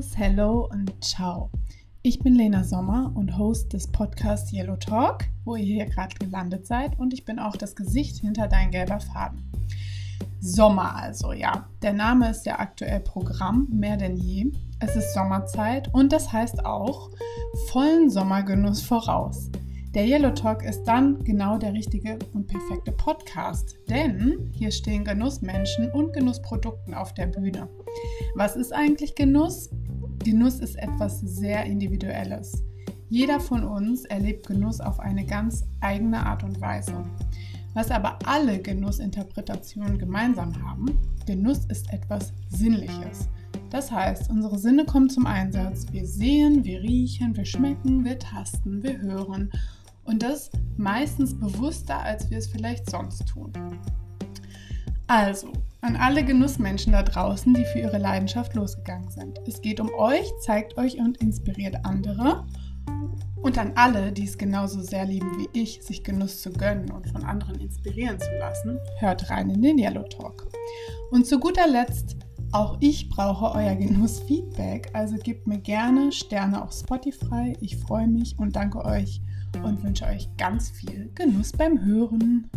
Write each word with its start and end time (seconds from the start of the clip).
Servus, 0.00 0.16
Hello 0.16 0.68
und 0.70 1.04
Ciao. 1.04 1.50
Ich 2.02 2.20
bin 2.20 2.34
Lena 2.34 2.64
Sommer 2.64 3.12
und 3.14 3.36
Host 3.36 3.72
des 3.72 3.86
Podcasts 3.86 4.52
Yellow 4.52 4.76
Talk, 4.76 5.24
wo 5.44 5.56
ihr 5.56 5.64
hier 5.64 5.86
gerade 5.86 6.14
gelandet 6.16 6.66
seid 6.66 6.98
und 6.98 7.12
ich 7.12 7.24
bin 7.24 7.38
auch 7.38 7.56
das 7.56 7.76
Gesicht 7.76 8.18
hinter 8.18 8.48
dein 8.48 8.70
gelber 8.70 9.00
Faden. 9.00 9.50
Sommer 10.40 10.94
also, 10.96 11.32
ja. 11.32 11.68
Der 11.82 11.92
Name 11.92 12.30
ist 12.30 12.46
ja 12.46 12.58
aktuell 12.58 13.00
Programm, 13.00 13.68
mehr 13.70 13.96
denn 13.96 14.16
je. 14.16 14.52
Es 14.78 14.96
ist 14.96 15.12
Sommerzeit 15.12 15.92
und 15.92 16.12
das 16.12 16.32
heißt 16.32 16.64
auch 16.64 17.10
vollen 17.68 18.08
Sommergenuss 18.08 18.80
voraus. 18.80 19.50
Der 19.94 20.06
Yellow 20.06 20.30
Talk 20.30 20.62
ist 20.62 20.84
dann 20.84 21.22
genau 21.24 21.58
der 21.58 21.74
richtige 21.74 22.16
und 22.32 22.46
perfekte 22.46 22.92
Podcast, 22.92 23.76
denn 23.88 24.50
hier 24.52 24.70
stehen 24.70 25.04
Genussmenschen 25.04 25.90
und 25.90 26.12
Genussprodukten 26.12 26.94
auf 26.94 27.12
der 27.12 27.26
Bühne. 27.26 27.68
Was 28.36 28.54
ist 28.54 28.72
eigentlich 28.72 29.16
Genuss? 29.16 29.68
Genuss 30.24 30.60
ist 30.60 30.76
etwas 30.76 31.20
sehr 31.20 31.64
Individuelles. 31.64 32.62
Jeder 33.08 33.40
von 33.40 33.64
uns 33.64 34.04
erlebt 34.04 34.46
Genuss 34.46 34.80
auf 34.80 35.00
eine 35.00 35.24
ganz 35.24 35.64
eigene 35.80 36.24
Art 36.24 36.44
und 36.44 36.60
Weise. 36.60 37.02
Was 37.72 37.90
aber 37.90 38.18
alle 38.26 38.60
Genussinterpretationen 38.60 39.98
gemeinsam 39.98 40.62
haben, 40.62 40.98
Genuss 41.26 41.64
ist 41.66 41.90
etwas 41.92 42.34
Sinnliches. 42.50 43.28
Das 43.70 43.90
heißt, 43.90 44.28
unsere 44.30 44.58
Sinne 44.58 44.84
kommen 44.84 45.08
zum 45.08 45.26
Einsatz. 45.26 45.86
Wir 45.90 46.06
sehen, 46.06 46.64
wir 46.64 46.82
riechen, 46.82 47.36
wir 47.36 47.44
schmecken, 47.46 48.04
wir 48.04 48.18
tasten, 48.18 48.82
wir 48.82 49.00
hören 49.00 49.50
und 50.04 50.22
das 50.22 50.50
meistens 50.76 51.38
bewusster, 51.38 51.98
als 51.98 52.30
wir 52.30 52.38
es 52.38 52.48
vielleicht 52.48 52.90
sonst 52.90 53.26
tun. 53.26 53.52
Also, 55.06 55.52
an 55.82 55.96
alle 55.96 56.24
Genussmenschen 56.24 56.92
da 56.92 57.02
draußen, 57.02 57.54
die 57.54 57.64
für 57.64 57.78
ihre 57.80 57.98
Leidenschaft 57.98 58.54
losgegangen 58.54 59.10
sind. 59.10 59.40
Es 59.46 59.60
geht 59.60 59.80
um 59.80 59.92
euch, 59.94 60.30
zeigt 60.40 60.76
euch 60.76 60.98
und 60.98 61.18
inspiriert 61.18 61.84
andere. 61.84 62.46
Und 63.36 63.56
an 63.56 63.72
alle, 63.74 64.12
die 64.12 64.24
es 64.24 64.36
genauso 64.36 64.82
sehr 64.82 65.06
lieben 65.06 65.30
wie 65.38 65.58
ich, 65.58 65.82
sich 65.82 66.04
Genuss 66.04 66.42
zu 66.42 66.52
gönnen 66.52 66.90
und 66.90 67.08
von 67.08 67.24
anderen 67.24 67.58
inspirieren 67.58 68.20
zu 68.20 68.30
lassen, 68.38 68.78
hört 68.98 69.30
rein 69.30 69.48
in 69.48 69.62
den 69.62 69.78
Yellow 69.78 70.02
Talk. 70.02 70.46
Und 71.10 71.26
zu 71.26 71.40
guter 71.40 71.66
Letzt, 71.66 72.16
auch 72.52 72.76
ich 72.80 73.08
brauche 73.08 73.54
euer 73.56 73.74
Genussfeedback, 73.76 74.90
also 74.92 75.16
gebt 75.16 75.46
mir 75.46 75.58
gerne 75.58 76.12
Sterne 76.12 76.62
auf 76.62 76.72
Spotify. 76.72 77.56
Ich 77.60 77.78
freue 77.78 78.08
mich 78.08 78.38
und 78.38 78.56
danke 78.56 78.84
euch 78.84 79.22
und 79.64 79.82
wünsche 79.82 80.04
euch 80.04 80.28
ganz 80.36 80.70
viel 80.70 81.10
Genuss 81.14 81.52
beim 81.52 81.82
Hören. 81.82 82.50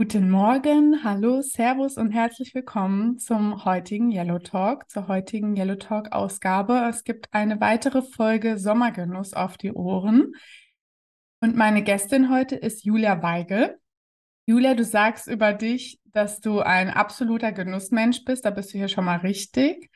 Guten 0.00 0.30
Morgen, 0.30 1.04
hallo, 1.04 1.42
Servus 1.42 1.98
und 1.98 2.10
herzlich 2.10 2.54
willkommen 2.54 3.18
zum 3.18 3.66
heutigen 3.66 4.10
Yellow 4.10 4.38
Talk, 4.38 4.88
zur 4.88 5.08
heutigen 5.08 5.54
Yellow 5.54 5.74
Talk 5.74 6.12
Ausgabe. 6.12 6.86
Es 6.88 7.04
gibt 7.04 7.28
eine 7.34 7.60
weitere 7.60 8.00
Folge 8.00 8.58
Sommergenuss 8.58 9.34
auf 9.34 9.58
die 9.58 9.74
Ohren. 9.74 10.32
Und 11.42 11.54
meine 11.54 11.82
Gästin 11.82 12.30
heute 12.30 12.56
ist 12.56 12.82
Julia 12.82 13.22
Weigel. 13.22 13.78
Julia, 14.46 14.72
du 14.72 14.84
sagst 14.84 15.26
über 15.28 15.52
dich, 15.52 16.00
dass 16.06 16.40
du 16.40 16.60
ein 16.60 16.88
absoluter 16.88 17.52
Genussmensch 17.52 18.24
bist. 18.24 18.46
Da 18.46 18.50
bist 18.52 18.72
du 18.72 18.78
hier 18.78 18.88
schon 18.88 19.04
mal 19.04 19.18
richtig. 19.18 19.90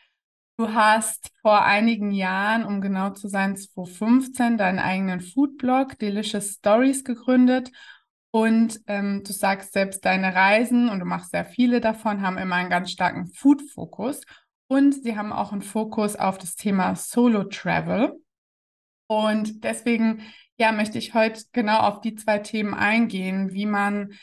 Du 0.58 0.74
hast 0.74 1.30
vor 1.40 1.64
einigen 1.64 2.10
Jahren, 2.10 2.66
um 2.66 2.82
genau 2.82 3.08
zu 3.10 3.28
sein, 3.28 3.56
2015, 3.56 4.58
deinen 4.58 4.80
eigenen 4.80 5.22
Foodblog 5.22 5.98
Delicious 5.98 6.56
Stories 6.56 7.04
gegründet. 7.04 7.70
Und 8.34 8.80
ähm, 8.88 9.22
du 9.24 9.32
sagst 9.32 9.74
selbst, 9.74 10.04
deine 10.04 10.34
Reisen, 10.34 10.88
und 10.88 10.98
du 10.98 11.04
machst 11.04 11.30
sehr 11.30 11.44
viele 11.44 11.80
davon, 11.80 12.20
haben 12.20 12.36
immer 12.36 12.56
einen 12.56 12.68
ganz 12.68 12.90
starken 12.90 13.28
Food-Fokus. 13.28 14.22
Und 14.66 14.92
sie 14.92 15.16
haben 15.16 15.32
auch 15.32 15.52
einen 15.52 15.62
Fokus 15.62 16.16
auf 16.16 16.36
das 16.36 16.56
Thema 16.56 16.96
Solo-Travel. 16.96 18.20
Und 19.06 19.62
deswegen, 19.62 20.22
ja, 20.58 20.72
möchte 20.72 20.98
ich 20.98 21.14
heute 21.14 21.44
genau 21.52 21.78
auf 21.78 22.00
die 22.00 22.16
zwei 22.16 22.40
Themen 22.40 22.74
eingehen, 22.74 23.52
wie 23.52 23.66
man 23.66 24.14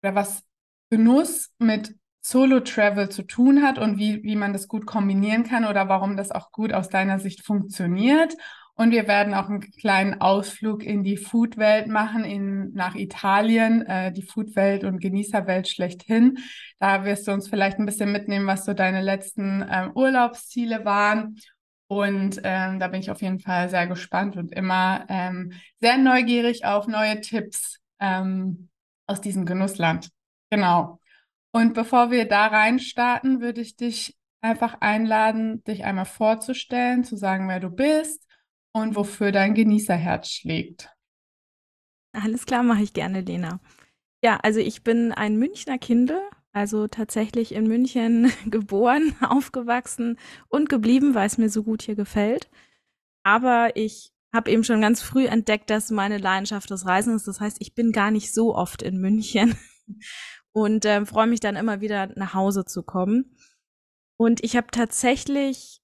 oder 0.00 0.14
was 0.14 0.44
Genuss 0.90 1.52
mit 1.58 1.96
Solo-Travel 2.20 3.08
zu 3.08 3.24
tun 3.24 3.64
hat 3.64 3.80
und 3.80 3.98
wie, 3.98 4.22
wie 4.22 4.36
man 4.36 4.52
das 4.52 4.68
gut 4.68 4.86
kombinieren 4.86 5.42
kann 5.42 5.64
oder 5.64 5.88
warum 5.88 6.16
das 6.16 6.30
auch 6.30 6.52
gut 6.52 6.72
aus 6.72 6.88
deiner 6.88 7.18
Sicht 7.18 7.44
funktioniert. 7.44 8.36
Und 8.76 8.90
wir 8.90 9.06
werden 9.06 9.34
auch 9.34 9.48
einen 9.48 9.60
kleinen 9.60 10.20
Ausflug 10.20 10.82
in 10.82 11.04
die 11.04 11.16
Food-Welt 11.16 11.86
machen, 11.86 12.24
in, 12.24 12.72
nach 12.72 12.96
Italien, 12.96 13.86
äh, 13.86 14.12
die 14.12 14.22
Food-Welt 14.22 14.82
und 14.82 15.00
Genießerwelt 15.00 15.68
schlechthin. 15.68 16.38
Da 16.80 17.04
wirst 17.04 17.28
du 17.28 17.32
uns 17.32 17.48
vielleicht 17.48 17.78
ein 17.78 17.86
bisschen 17.86 18.10
mitnehmen, 18.10 18.48
was 18.48 18.64
so 18.64 18.74
deine 18.74 19.00
letzten 19.00 19.64
ähm, 19.70 19.92
Urlaubsziele 19.94 20.84
waren. 20.84 21.36
Und 21.86 22.40
ähm, 22.42 22.80
da 22.80 22.88
bin 22.88 23.00
ich 23.00 23.10
auf 23.10 23.22
jeden 23.22 23.38
Fall 23.38 23.68
sehr 23.68 23.86
gespannt 23.86 24.36
und 24.36 24.52
immer 24.52 25.04
ähm, 25.08 25.52
sehr 25.80 25.96
neugierig 25.98 26.64
auf 26.64 26.88
neue 26.88 27.20
Tipps. 27.20 27.78
Ähm, 28.00 28.68
aus 29.06 29.20
diesem 29.20 29.44
Genussland. 29.46 30.10
Genau. 30.50 30.98
Und 31.52 31.74
bevor 31.74 32.10
wir 32.10 32.26
da 32.26 32.46
reinstarten, 32.46 33.40
würde 33.40 33.60
ich 33.60 33.76
dich 33.76 34.16
einfach 34.40 34.80
einladen, 34.80 35.62
dich 35.64 35.84
einmal 35.84 36.04
vorzustellen, 36.04 37.04
zu 37.04 37.16
sagen, 37.16 37.48
wer 37.48 37.60
du 37.60 37.70
bist 37.70 38.24
und 38.74 38.96
wofür 38.96 39.32
dein 39.32 39.54
Genießerherz 39.54 40.28
schlägt. 40.28 40.90
Alles 42.12 42.44
klar, 42.44 42.62
mache 42.62 42.82
ich 42.82 42.92
gerne, 42.92 43.22
Lena. 43.22 43.60
Ja, 44.22 44.38
also 44.42 44.60
ich 44.60 44.82
bin 44.82 45.12
ein 45.12 45.36
Münchner 45.36 45.78
Kind, 45.78 46.12
also 46.52 46.86
tatsächlich 46.88 47.52
in 47.54 47.66
München 47.66 48.32
geboren, 48.46 49.14
aufgewachsen 49.22 50.18
und 50.48 50.68
geblieben, 50.68 51.14
weil 51.14 51.26
es 51.26 51.38
mir 51.38 51.48
so 51.48 51.62
gut 51.62 51.82
hier 51.82 51.94
gefällt. 51.94 52.50
Aber 53.24 53.76
ich 53.76 54.12
habe 54.34 54.50
eben 54.50 54.64
schon 54.64 54.80
ganz 54.80 55.00
früh 55.02 55.26
entdeckt, 55.26 55.70
dass 55.70 55.90
meine 55.90 56.18
Leidenschaft 56.18 56.70
das 56.70 56.86
Reisen 56.86 57.14
ist. 57.14 57.28
Das 57.28 57.40
heißt, 57.40 57.58
ich 57.60 57.74
bin 57.74 57.92
gar 57.92 58.10
nicht 58.10 58.34
so 58.34 58.54
oft 58.54 58.82
in 58.82 59.00
München 59.00 59.56
und 60.52 60.84
äh, 60.84 61.06
freue 61.06 61.28
mich 61.28 61.40
dann 61.40 61.56
immer 61.56 61.80
wieder 61.80 62.08
nach 62.16 62.34
Hause 62.34 62.64
zu 62.64 62.82
kommen. 62.82 63.36
Und 64.16 64.42
ich 64.42 64.56
habe 64.56 64.68
tatsächlich 64.70 65.80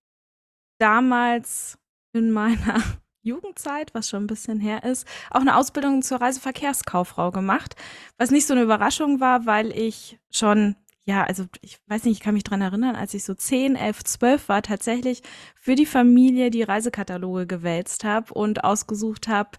damals 0.78 1.79
in 2.12 2.31
meiner 2.31 2.82
Jugendzeit, 3.22 3.93
was 3.94 4.09
schon 4.09 4.25
ein 4.25 4.28
bisschen 4.28 4.60
her 4.60 4.84
ist, 4.84 5.06
auch 5.31 5.41
eine 5.41 5.56
Ausbildung 5.56 6.03
zur 6.03 6.21
Reiseverkehrskauffrau 6.21 7.31
gemacht, 7.31 7.76
was 8.16 8.31
nicht 8.31 8.47
so 8.47 8.54
eine 8.54 8.62
Überraschung 8.62 9.21
war, 9.21 9.47
weil 9.47 9.76
ich 9.76 10.19
schon 10.31 10.76
ja, 11.04 11.25
also 11.25 11.47
ich 11.62 11.78
weiß 11.88 12.04
nicht, 12.04 12.19
ich 12.19 12.21
kann 12.21 12.34
mich 12.34 12.44
dran 12.44 12.60
erinnern, 12.60 12.94
als 12.94 13.15
ich 13.15 13.25
so 13.25 13.34
10, 13.34 13.75
11, 13.75 14.04
12 14.04 14.48
war, 14.48 14.62
tatsächlich 14.62 15.22
für 15.56 15.75
die 15.75 15.87
Familie 15.87 16.50
die 16.50 16.62
Reisekataloge 16.62 17.47
gewälzt 17.47 18.04
habe 18.04 18.32
und 18.34 18.62
ausgesucht 18.65 19.27
habe, 19.27 19.59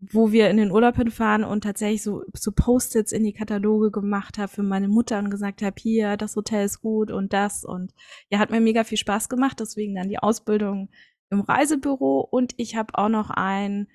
wo 0.00 0.32
wir 0.32 0.48
in 0.48 0.56
den 0.56 0.70
Urlaub 0.70 0.96
hinfahren 0.96 1.44
und 1.44 1.62
tatsächlich 1.62 2.02
so, 2.02 2.24
so 2.34 2.52
Post-its 2.52 3.12
in 3.12 3.24
die 3.24 3.32
Kataloge 3.32 3.90
gemacht 3.90 4.38
habe 4.38 4.48
für 4.48 4.62
meine 4.62 4.88
Mutter 4.88 5.18
und 5.18 5.30
gesagt 5.30 5.62
habe, 5.62 5.76
hier, 5.78 6.16
das 6.16 6.36
Hotel 6.36 6.64
ist 6.64 6.80
gut 6.80 7.10
und 7.10 7.32
das. 7.32 7.64
Und 7.64 7.92
ja, 8.30 8.38
hat 8.38 8.50
mir 8.50 8.60
mega 8.60 8.84
viel 8.84 8.98
Spaß 8.98 9.28
gemacht, 9.28 9.60
deswegen 9.60 9.96
dann 9.96 10.08
die 10.08 10.18
Ausbildung 10.18 10.88
im 11.30 11.40
Reisebüro 11.40 12.20
und 12.20 12.54
ich 12.56 12.76
habe 12.76 12.96
auch 12.96 13.08
noch 13.08 13.30
ein 13.30 13.88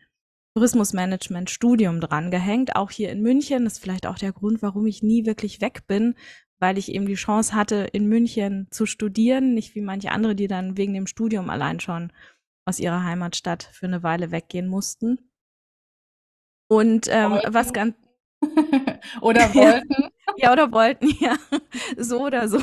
Tourismusmanagement-Studium 0.56 2.00
dran 2.00 2.30
gehängt, 2.30 2.76
auch 2.76 2.92
hier 2.92 3.12
in 3.12 3.22
München. 3.22 3.64
Das 3.64 3.74
ist 3.74 3.80
vielleicht 3.80 4.06
auch 4.06 4.18
der 4.18 4.34
Grund, 4.34 4.62
warum 4.62 4.86
ich 4.86 5.02
nie 5.02 5.26
wirklich 5.26 5.62
weg 5.62 5.88
bin, 5.88 6.16
weil 6.60 6.78
ich 6.78 6.92
eben 6.92 7.08
die 7.08 7.16
Chance 7.16 7.56
hatte, 7.56 7.88
in 7.92 8.08
München 8.08 8.68
zu 8.70 8.86
studieren, 8.86 9.54
nicht 9.54 9.74
wie 9.76 9.82
manche 9.82 10.12
andere, 10.12 10.36
die 10.36 10.48
dann 10.48 10.78
wegen 10.78 10.94
dem 10.94 11.08
Studium 11.08 11.50
allein 11.50 11.80
schon 11.80 12.12
aus 12.66 12.80
ihrer 12.80 13.04
Heimatstadt 13.04 13.64
für 13.64 13.88
eine 13.88 14.04
Weile 14.04 14.32
weggehen 14.32 14.68
mussten. 14.68 15.18
Und 16.70 17.08
ähm, 17.09 17.40
was 17.47 17.74
ganz 17.74 17.96
oder 19.22 19.53
wollten. 19.53 20.09
ja, 20.38 20.52
oder 20.52 20.72
wollten, 20.72 21.08
ja. 21.20 21.36
So 21.97 22.26
oder 22.26 22.47
so. 22.47 22.59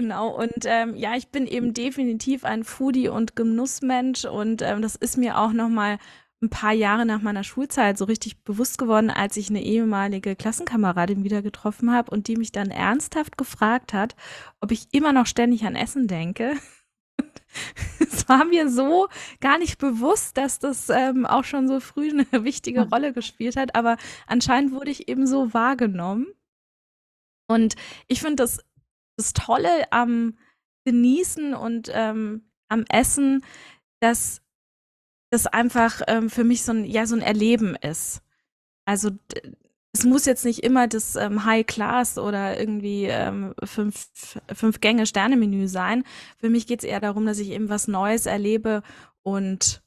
Genau, 0.00 0.28
und 0.28 0.64
ähm, 0.64 0.96
ja, 0.96 1.14
ich 1.14 1.28
bin 1.28 1.46
eben 1.46 1.74
definitiv 1.74 2.46
ein 2.46 2.64
Foodie 2.64 3.08
und 3.08 3.36
Genussmensch 3.36 4.24
und 4.24 4.62
ähm, 4.62 4.80
das 4.80 4.94
ist 4.96 5.18
mir 5.18 5.36
auch 5.36 5.52
nochmal 5.52 5.98
ein 6.40 6.48
paar 6.48 6.72
Jahre 6.72 7.04
nach 7.04 7.20
meiner 7.20 7.44
Schulzeit 7.44 7.98
so 7.98 8.06
richtig 8.06 8.42
bewusst 8.42 8.78
geworden, 8.78 9.10
als 9.10 9.36
ich 9.36 9.50
eine 9.50 9.62
ehemalige 9.62 10.36
Klassenkameradin 10.36 11.22
wieder 11.22 11.42
getroffen 11.42 11.92
habe 11.92 12.10
und 12.12 12.28
die 12.28 12.36
mich 12.36 12.50
dann 12.50 12.70
ernsthaft 12.70 13.36
gefragt 13.36 13.92
hat, 13.92 14.16
ob 14.62 14.72
ich 14.72 14.88
immer 14.92 15.12
noch 15.12 15.26
ständig 15.26 15.66
an 15.66 15.76
Essen 15.76 16.08
denke. 16.08 16.54
Es 17.98 18.26
war 18.26 18.44
mir 18.46 18.70
so 18.70 19.08
gar 19.40 19.58
nicht 19.58 19.78
bewusst, 19.78 20.38
dass 20.38 20.60
das 20.60 20.88
ähm, 20.88 21.26
auch 21.26 21.44
schon 21.44 21.68
so 21.68 21.80
früh 21.80 22.08
eine 22.08 22.26
wichtige 22.44 22.88
Rolle 22.88 23.12
gespielt 23.12 23.56
hat, 23.56 23.74
aber 23.74 23.98
anscheinend 24.26 24.72
wurde 24.72 24.92
ich 24.92 25.08
eben 25.08 25.26
so 25.26 25.52
wahrgenommen. 25.52 26.28
Und 27.50 27.74
ich 28.06 28.20
finde 28.20 28.36
das, 28.36 28.60
das 29.20 29.32
Tolle 29.32 29.92
am 29.92 30.36
Genießen 30.84 31.54
und 31.54 31.90
ähm, 31.92 32.50
am 32.68 32.84
Essen, 32.88 33.44
dass 34.00 34.42
das 35.30 35.46
einfach 35.46 36.00
ähm, 36.08 36.30
für 36.30 36.44
mich 36.44 36.64
so 36.64 36.72
ein, 36.72 36.84
ja, 36.84 37.06
so 37.06 37.14
ein 37.14 37.22
Erleben 37.22 37.76
ist. 37.76 38.22
Also 38.84 39.10
es 39.92 40.04
muss 40.04 40.24
jetzt 40.24 40.44
nicht 40.44 40.60
immer 40.60 40.86
das 40.88 41.16
ähm, 41.16 41.44
High 41.44 41.66
Class 41.66 42.18
oder 42.18 42.58
irgendwie 42.58 43.04
ähm, 43.04 43.54
fünf, 43.64 44.08
fünf 44.52 44.80
Gänge 44.80 45.06
Sterne-Menü 45.06 45.68
sein. 45.68 46.04
Für 46.38 46.48
mich 46.48 46.66
geht 46.66 46.80
es 46.80 46.88
eher 46.88 47.00
darum, 47.00 47.26
dass 47.26 47.38
ich 47.38 47.50
eben 47.50 47.68
was 47.68 47.88
Neues 47.88 48.26
erlebe 48.26 48.82
und 49.22 49.82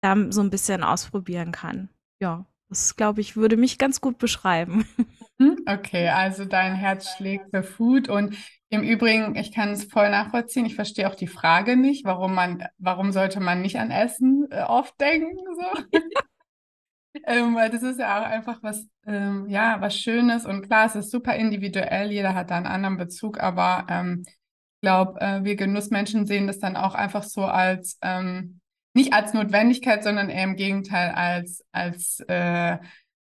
da 0.00 0.16
so 0.30 0.40
ein 0.40 0.50
bisschen 0.50 0.82
ausprobieren 0.82 1.52
kann. 1.52 1.90
Ja, 2.20 2.46
das 2.68 2.96
glaube 2.96 3.20
ich, 3.20 3.36
würde 3.36 3.56
mich 3.56 3.78
ganz 3.78 4.00
gut 4.00 4.18
beschreiben. 4.18 4.86
Hm, 5.40 5.56
okay, 5.66 6.08
also 6.10 6.44
dein 6.44 6.74
Herz 6.74 7.16
schlägt 7.16 7.50
für 7.50 7.62
Food 7.62 8.10
und 8.10 8.36
im 8.68 8.82
Übrigen, 8.82 9.36
ich 9.36 9.52
kann 9.52 9.70
es 9.70 9.84
voll 9.84 10.10
nachvollziehen. 10.10 10.66
Ich 10.66 10.74
verstehe 10.74 11.08
auch 11.08 11.14
die 11.14 11.26
Frage 11.26 11.76
nicht, 11.76 12.04
warum 12.04 12.34
man, 12.34 12.62
warum 12.76 13.10
sollte 13.10 13.40
man 13.40 13.62
nicht 13.62 13.78
an 13.78 13.90
Essen 13.90 14.46
äh, 14.50 14.62
oft 14.62 15.00
denken? 15.00 15.38
So. 15.38 15.98
ähm, 17.26 17.54
weil 17.56 17.70
das 17.70 17.82
ist 17.82 17.98
ja 17.98 18.20
auch 18.20 18.26
einfach 18.26 18.62
was, 18.62 18.86
ähm, 19.06 19.46
ja, 19.48 19.80
was 19.80 19.96
Schönes 19.96 20.44
und 20.44 20.66
klar, 20.66 20.86
es 20.86 20.94
ist 20.94 21.10
super 21.10 21.34
individuell. 21.34 22.12
Jeder 22.12 22.34
hat 22.34 22.50
da 22.50 22.56
einen 22.58 22.66
anderen 22.66 22.98
Bezug, 22.98 23.40
aber 23.40 23.86
ähm, 23.88 24.22
ich 24.26 24.80
glaube, 24.82 25.20
äh, 25.22 25.42
wir 25.42 25.56
Genussmenschen 25.56 26.26
sehen 26.26 26.46
das 26.46 26.58
dann 26.58 26.76
auch 26.76 26.94
einfach 26.94 27.22
so 27.22 27.44
als 27.44 27.98
ähm, 28.02 28.60
nicht 28.92 29.14
als 29.14 29.32
Notwendigkeit, 29.32 30.04
sondern 30.04 30.28
eher 30.28 30.44
im 30.44 30.56
Gegenteil 30.56 31.12
als 31.12 31.64
als 31.72 32.20
äh, 32.28 32.76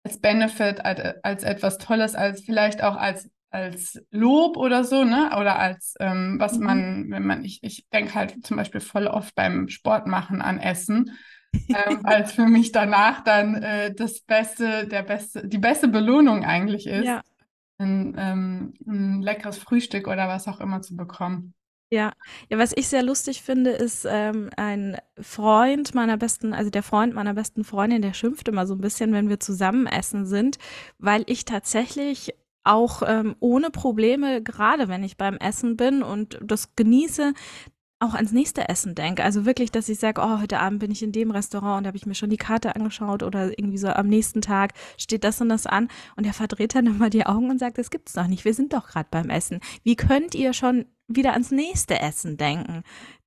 als 0.05 0.21
Benefit, 0.21 0.85
als, 0.85 1.23
als 1.23 1.43
etwas 1.43 1.79
Tolles, 1.79 2.15
als 2.15 2.43
vielleicht 2.43 2.83
auch 2.83 2.97
als 2.97 3.29
als 3.51 3.99
Lob 4.11 4.57
oder 4.57 4.85
so, 4.85 5.05
ne? 5.05 5.31
Oder 5.39 5.59
als 5.59 5.95
ähm, 6.01 6.37
was 6.39 6.59
mhm. 6.59 6.65
man, 6.65 7.11
wenn 7.11 7.27
man, 7.27 7.45
ich, 7.45 7.61
ich 7.63 7.89
denke 7.91 8.15
halt 8.15 8.47
zum 8.47 8.57
Beispiel 8.57 8.81
voll 8.81 9.07
oft 9.07 9.35
beim 9.35 9.69
Sport 9.69 10.07
machen 10.07 10.43
an 10.43 10.59
Essen, 10.59 11.17
ähm, 11.53 12.01
als 12.05 12.33
für 12.33 12.47
mich 12.47 12.73
danach 12.73 13.25
dann 13.25 13.55
äh, 13.55 13.95
das 13.95 14.21
Beste, 14.21 14.87
der 14.87 15.03
beste, 15.03 15.47
die 15.47 15.59
beste 15.59 15.89
Belohnung 15.89 16.45
eigentlich 16.45 16.87
ist, 16.87 17.07
ja. 17.07 17.23
ein, 17.79 18.15
ähm, 18.19 18.75
ein 18.87 19.23
leckeres 19.23 19.59
Frühstück 19.59 20.09
oder 20.09 20.29
was 20.29 20.47
auch 20.47 20.61
immer 20.61 20.83
zu 20.83 20.95
bekommen. 20.95 21.55
Ja, 21.91 22.13
ja, 22.51 22.59
was 22.59 22.73
ich 22.77 22.87
sehr 22.89 23.03
lustig 23.03 23.41
finde, 23.43 23.71
ist 23.71 24.07
ähm, 24.07 24.51
ein 24.57 24.99
Freund 25.19 25.95
meiner 25.95 26.19
besten, 26.19 26.53
also 26.53 26.69
der 26.71 26.83
Freund 26.83 27.15
meiner 27.15 27.33
besten 27.33 27.65
Freundin, 27.65 28.03
der 28.03 28.13
schimpft 28.13 28.47
immer 28.49 28.67
so 28.67 28.75
ein 28.75 28.81
bisschen, 28.83 29.13
wenn 29.15 29.31
wir 29.31 29.41
zusammen 29.41 29.87
essen 29.87 30.27
sind, 30.27 30.59
weil 30.99 31.25
ich 31.27 31.47
tatsächlich 31.47 32.35
auch 32.63 33.03
ähm, 33.07 33.37
ohne 33.41 33.71
Probleme, 33.71 34.43
gerade 34.43 34.89
wenn 34.89 35.03
ich 35.03 35.17
beim 35.17 35.39
Essen 35.39 35.79
bin 35.79 36.03
und 36.03 36.39
das 36.43 36.75
genieße, 36.77 37.33
auch 38.01 38.15
ans 38.15 38.33
nächste 38.33 38.69
Essen 38.69 38.95
denke. 38.95 39.25
Also 39.25 39.45
wirklich, 39.45 39.73
dass 39.73 39.89
ich 39.89 39.99
sage, 39.99 40.21
oh, 40.21 40.41
heute 40.41 40.61
Abend 40.61 40.79
bin 40.79 40.91
ich 40.91 41.03
in 41.03 41.13
dem 41.13 41.31
Restaurant 41.31 41.81
und 41.81 41.87
habe 41.87 41.97
ich 41.97 42.07
mir 42.07 42.15
schon 42.15 42.31
die 42.31 42.37
Karte 42.37 42.77
angeschaut 42.77 43.23
oder 43.23 43.59
irgendwie 43.59 43.79
so 43.79 43.89
am 43.89 44.07
nächsten 44.07 44.41
Tag 44.41 44.73
steht 44.97 45.25
das 45.25 45.41
und 45.41 45.49
das 45.49 45.67
an 45.67 45.89
und 46.17 46.25
der 46.25 46.33
verdreht 46.33 46.75
dann 46.75 46.87
immer 46.87 47.11
die 47.11 47.27
Augen 47.27 47.51
und 47.51 47.59
sagt, 47.59 47.79
das 47.79 47.91
gibt's 47.91 48.13
doch 48.13 48.27
nicht, 48.27 48.45
wir 48.45 48.55
sind 48.55 48.73
doch 48.73 48.89
gerade 48.89 49.09
beim 49.11 49.31
Essen. 49.31 49.61
Wie 49.83 49.97
könnt 49.97 50.35
ihr 50.35 50.53
schon 50.53 50.87
wieder 51.09 51.33
ans 51.33 51.51
nächste 51.51 52.01
Essen 52.01 52.37
denken? 52.37 52.83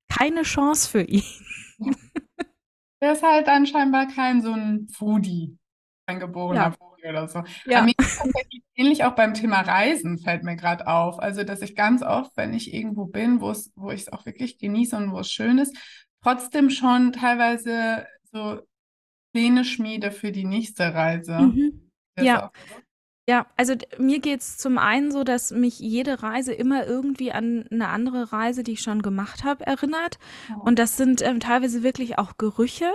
Keine 0.08 0.42
Chance 0.42 0.88
für 0.88 1.02
ihn. 1.02 1.22
Der 3.02 3.12
ist 3.12 3.22
halt 3.22 3.48
dann 3.48 3.66
scheinbar 3.66 4.06
kein 4.06 4.42
so 4.42 4.52
ein 4.52 4.88
Foodie, 4.88 5.58
ein 6.06 6.20
geborener 6.20 6.76
ja. 6.78 6.91
Oder 7.08 7.28
so. 7.28 7.42
Ja. 7.66 7.82
mir 7.82 7.94
ähnlich 8.74 9.04
auch 9.04 9.14
beim 9.14 9.34
Thema 9.34 9.60
Reisen 9.60 10.18
fällt 10.18 10.42
mir 10.42 10.56
gerade 10.56 10.86
auf. 10.86 11.18
Also, 11.18 11.44
dass 11.44 11.62
ich 11.62 11.74
ganz 11.74 12.02
oft, 12.02 12.36
wenn 12.36 12.54
ich 12.54 12.72
irgendwo 12.72 13.06
bin, 13.06 13.40
wo 13.40 13.50
es, 13.50 13.72
wo 13.76 13.90
ich 13.90 14.02
es 14.02 14.12
auch 14.12 14.26
wirklich 14.26 14.58
genieße 14.58 14.96
und 14.96 15.12
wo 15.12 15.18
es 15.18 15.30
schön 15.30 15.58
ist, 15.58 15.76
trotzdem 16.22 16.70
schon 16.70 17.12
teilweise 17.12 18.06
so 18.32 18.60
Pläne 19.32 19.64
schmiede 19.64 20.10
für 20.10 20.32
die 20.32 20.44
nächste 20.44 20.94
Reise. 20.94 21.38
Mhm. 21.38 21.90
Ja. 22.18 22.50
Ja, 23.28 23.46
also 23.56 23.74
mir 23.98 24.18
geht 24.18 24.40
es 24.40 24.58
zum 24.58 24.78
einen 24.78 25.12
so, 25.12 25.22
dass 25.22 25.52
mich 25.52 25.78
jede 25.78 26.24
Reise 26.24 26.52
immer 26.52 26.86
irgendwie 26.86 27.30
an 27.30 27.66
eine 27.70 27.88
andere 27.88 28.32
Reise, 28.32 28.64
die 28.64 28.72
ich 28.72 28.80
schon 28.80 29.00
gemacht 29.00 29.44
habe, 29.44 29.64
erinnert. 29.64 30.18
Oh. 30.50 30.62
Und 30.64 30.80
das 30.80 30.96
sind 30.96 31.22
ähm, 31.22 31.38
teilweise 31.38 31.84
wirklich 31.84 32.18
auch 32.18 32.36
Gerüche 32.36 32.92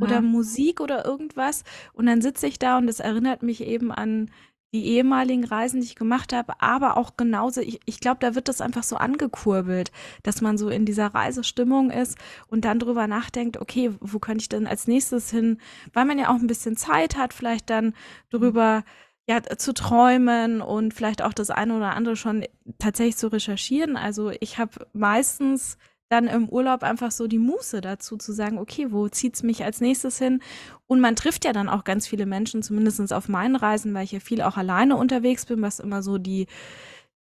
oder 0.00 0.20
mhm. 0.20 0.28
Musik 0.28 0.80
oder 0.80 1.04
irgendwas. 1.04 1.64
Und 1.92 2.06
dann 2.06 2.20
sitze 2.20 2.46
ich 2.46 2.58
da 2.58 2.78
und 2.78 2.88
es 2.88 3.00
erinnert 3.00 3.42
mich 3.42 3.62
eben 3.62 3.90
an 3.90 4.30
die 4.74 4.84
ehemaligen 4.84 5.44
Reisen, 5.44 5.80
die 5.80 5.86
ich 5.86 5.96
gemacht 5.96 6.34
habe, 6.34 6.60
aber 6.60 6.98
auch 6.98 7.16
genauso, 7.16 7.62
ich, 7.62 7.80
ich 7.86 8.00
glaube, 8.00 8.18
da 8.20 8.34
wird 8.34 8.48
das 8.48 8.60
einfach 8.60 8.82
so 8.82 8.96
angekurbelt, 8.96 9.90
dass 10.22 10.42
man 10.42 10.58
so 10.58 10.68
in 10.68 10.84
dieser 10.84 11.06
Reisestimmung 11.06 11.90
ist 11.90 12.18
und 12.48 12.66
dann 12.66 12.78
drüber 12.78 13.06
nachdenkt, 13.06 13.56
okay, 13.58 13.92
wo 14.00 14.18
könnte 14.18 14.42
ich 14.42 14.50
denn 14.50 14.66
als 14.66 14.86
nächstes 14.86 15.30
hin, 15.30 15.58
weil 15.94 16.04
man 16.04 16.18
ja 16.18 16.28
auch 16.28 16.38
ein 16.38 16.46
bisschen 16.46 16.76
Zeit 16.76 17.16
hat, 17.16 17.32
vielleicht 17.32 17.70
dann 17.70 17.94
drüber 18.30 18.84
ja, 19.26 19.42
zu 19.42 19.72
träumen 19.72 20.60
und 20.60 20.92
vielleicht 20.92 21.22
auch 21.22 21.32
das 21.32 21.50
eine 21.50 21.74
oder 21.74 21.94
andere 21.94 22.16
schon 22.16 22.44
tatsächlich 22.78 23.16
zu 23.16 23.28
recherchieren. 23.28 23.96
Also 23.96 24.32
ich 24.40 24.58
habe 24.58 24.86
meistens 24.92 25.78
dann 26.08 26.26
im 26.26 26.48
Urlaub 26.48 26.82
einfach 26.82 27.10
so 27.10 27.26
die 27.26 27.38
Muße 27.38 27.80
dazu 27.80 28.16
zu 28.16 28.32
sagen, 28.32 28.58
okay, 28.58 28.90
wo 28.90 29.08
zieht's 29.08 29.42
mich 29.42 29.64
als 29.64 29.80
nächstes 29.80 30.18
hin? 30.18 30.40
Und 30.86 31.00
man 31.00 31.16
trifft 31.16 31.44
ja 31.44 31.52
dann 31.52 31.68
auch 31.68 31.84
ganz 31.84 32.06
viele 32.06 32.26
Menschen, 32.26 32.62
zumindest 32.62 33.12
auf 33.12 33.28
meinen 33.28 33.56
Reisen, 33.56 33.92
weil 33.94 34.04
ich 34.04 34.12
ja 34.12 34.20
viel 34.20 34.42
auch 34.42 34.56
alleine 34.56 34.96
unterwegs 34.96 35.46
bin, 35.46 35.60
was 35.62 35.80
immer 35.80 36.02
so 36.02 36.18
die 36.18 36.46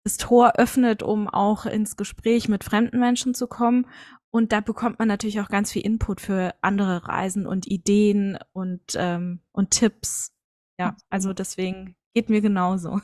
das 0.04 0.19
Tor 0.19 0.52
öffnet, 0.56 1.02
um 1.02 1.28
auch 1.28 1.64
ins 1.64 1.96
Gespräch 1.96 2.48
mit 2.48 2.62
fremden 2.62 3.00
Menschen 3.00 3.34
zu 3.34 3.46
kommen. 3.46 3.86
Und 4.31 4.52
da 4.52 4.60
bekommt 4.60 4.98
man 4.98 5.08
natürlich 5.08 5.40
auch 5.40 5.48
ganz 5.48 5.72
viel 5.72 5.82
Input 5.82 6.20
für 6.20 6.54
andere 6.60 7.08
Reisen 7.08 7.46
und 7.46 7.66
Ideen 7.66 8.38
und, 8.52 8.82
ähm, 8.96 9.40
und 9.52 9.70
Tipps. 9.70 10.32
Ja, 10.78 10.96
also 11.08 11.32
deswegen 11.32 11.96
geht 12.14 12.28
mir 12.28 12.40
genauso. 12.40 13.00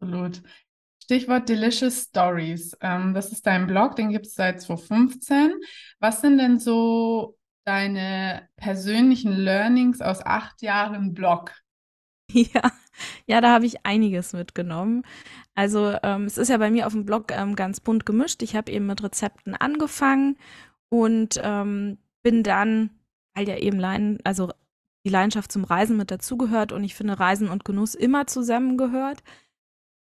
Absolut. 0.00 0.42
Stichwort 1.06 1.48
Delicious 1.48 2.02
Stories. 2.02 2.76
Ähm, 2.80 3.14
das 3.14 3.30
ist 3.30 3.46
dein 3.46 3.68
Blog, 3.68 3.94
den 3.94 4.10
gibt 4.10 4.26
es 4.26 4.34
seit 4.34 4.60
2015. 4.60 5.52
Was 6.00 6.20
sind 6.20 6.38
denn 6.38 6.58
so 6.58 7.38
deine 7.64 8.48
persönlichen 8.56 9.30
Learnings 9.30 10.00
aus 10.00 10.20
acht 10.26 10.62
Jahren 10.62 11.14
Blog? 11.14 11.52
Ja, 12.32 12.72
ja, 13.26 13.40
da 13.40 13.52
habe 13.52 13.66
ich 13.66 13.86
einiges 13.86 14.32
mitgenommen. 14.32 15.04
Also 15.54 15.96
ähm, 16.02 16.24
es 16.24 16.38
ist 16.38 16.48
ja 16.48 16.56
bei 16.56 16.72
mir 16.72 16.88
auf 16.88 16.92
dem 16.92 17.04
Blog 17.04 17.30
ähm, 17.30 17.54
ganz 17.54 17.78
bunt 17.78 18.04
gemischt. 18.04 18.42
Ich 18.42 18.56
habe 18.56 18.72
eben 18.72 18.86
mit 18.86 19.00
Rezepten 19.00 19.54
angefangen 19.54 20.36
und 20.88 21.40
ähm, 21.40 21.98
bin 22.24 22.42
dann, 22.42 22.90
weil 23.34 23.48
ja 23.48 23.56
eben 23.58 23.78
Leiden, 23.78 24.18
also 24.24 24.50
die 25.06 25.10
Leidenschaft 25.10 25.52
zum 25.52 25.62
Reisen 25.62 25.96
mit 25.96 26.10
dazugehört 26.10 26.72
und 26.72 26.82
ich 26.82 26.96
finde 26.96 27.20
Reisen 27.20 27.48
und 27.48 27.64
Genuss 27.64 27.94
immer 27.94 28.26
zusammengehört, 28.26 29.22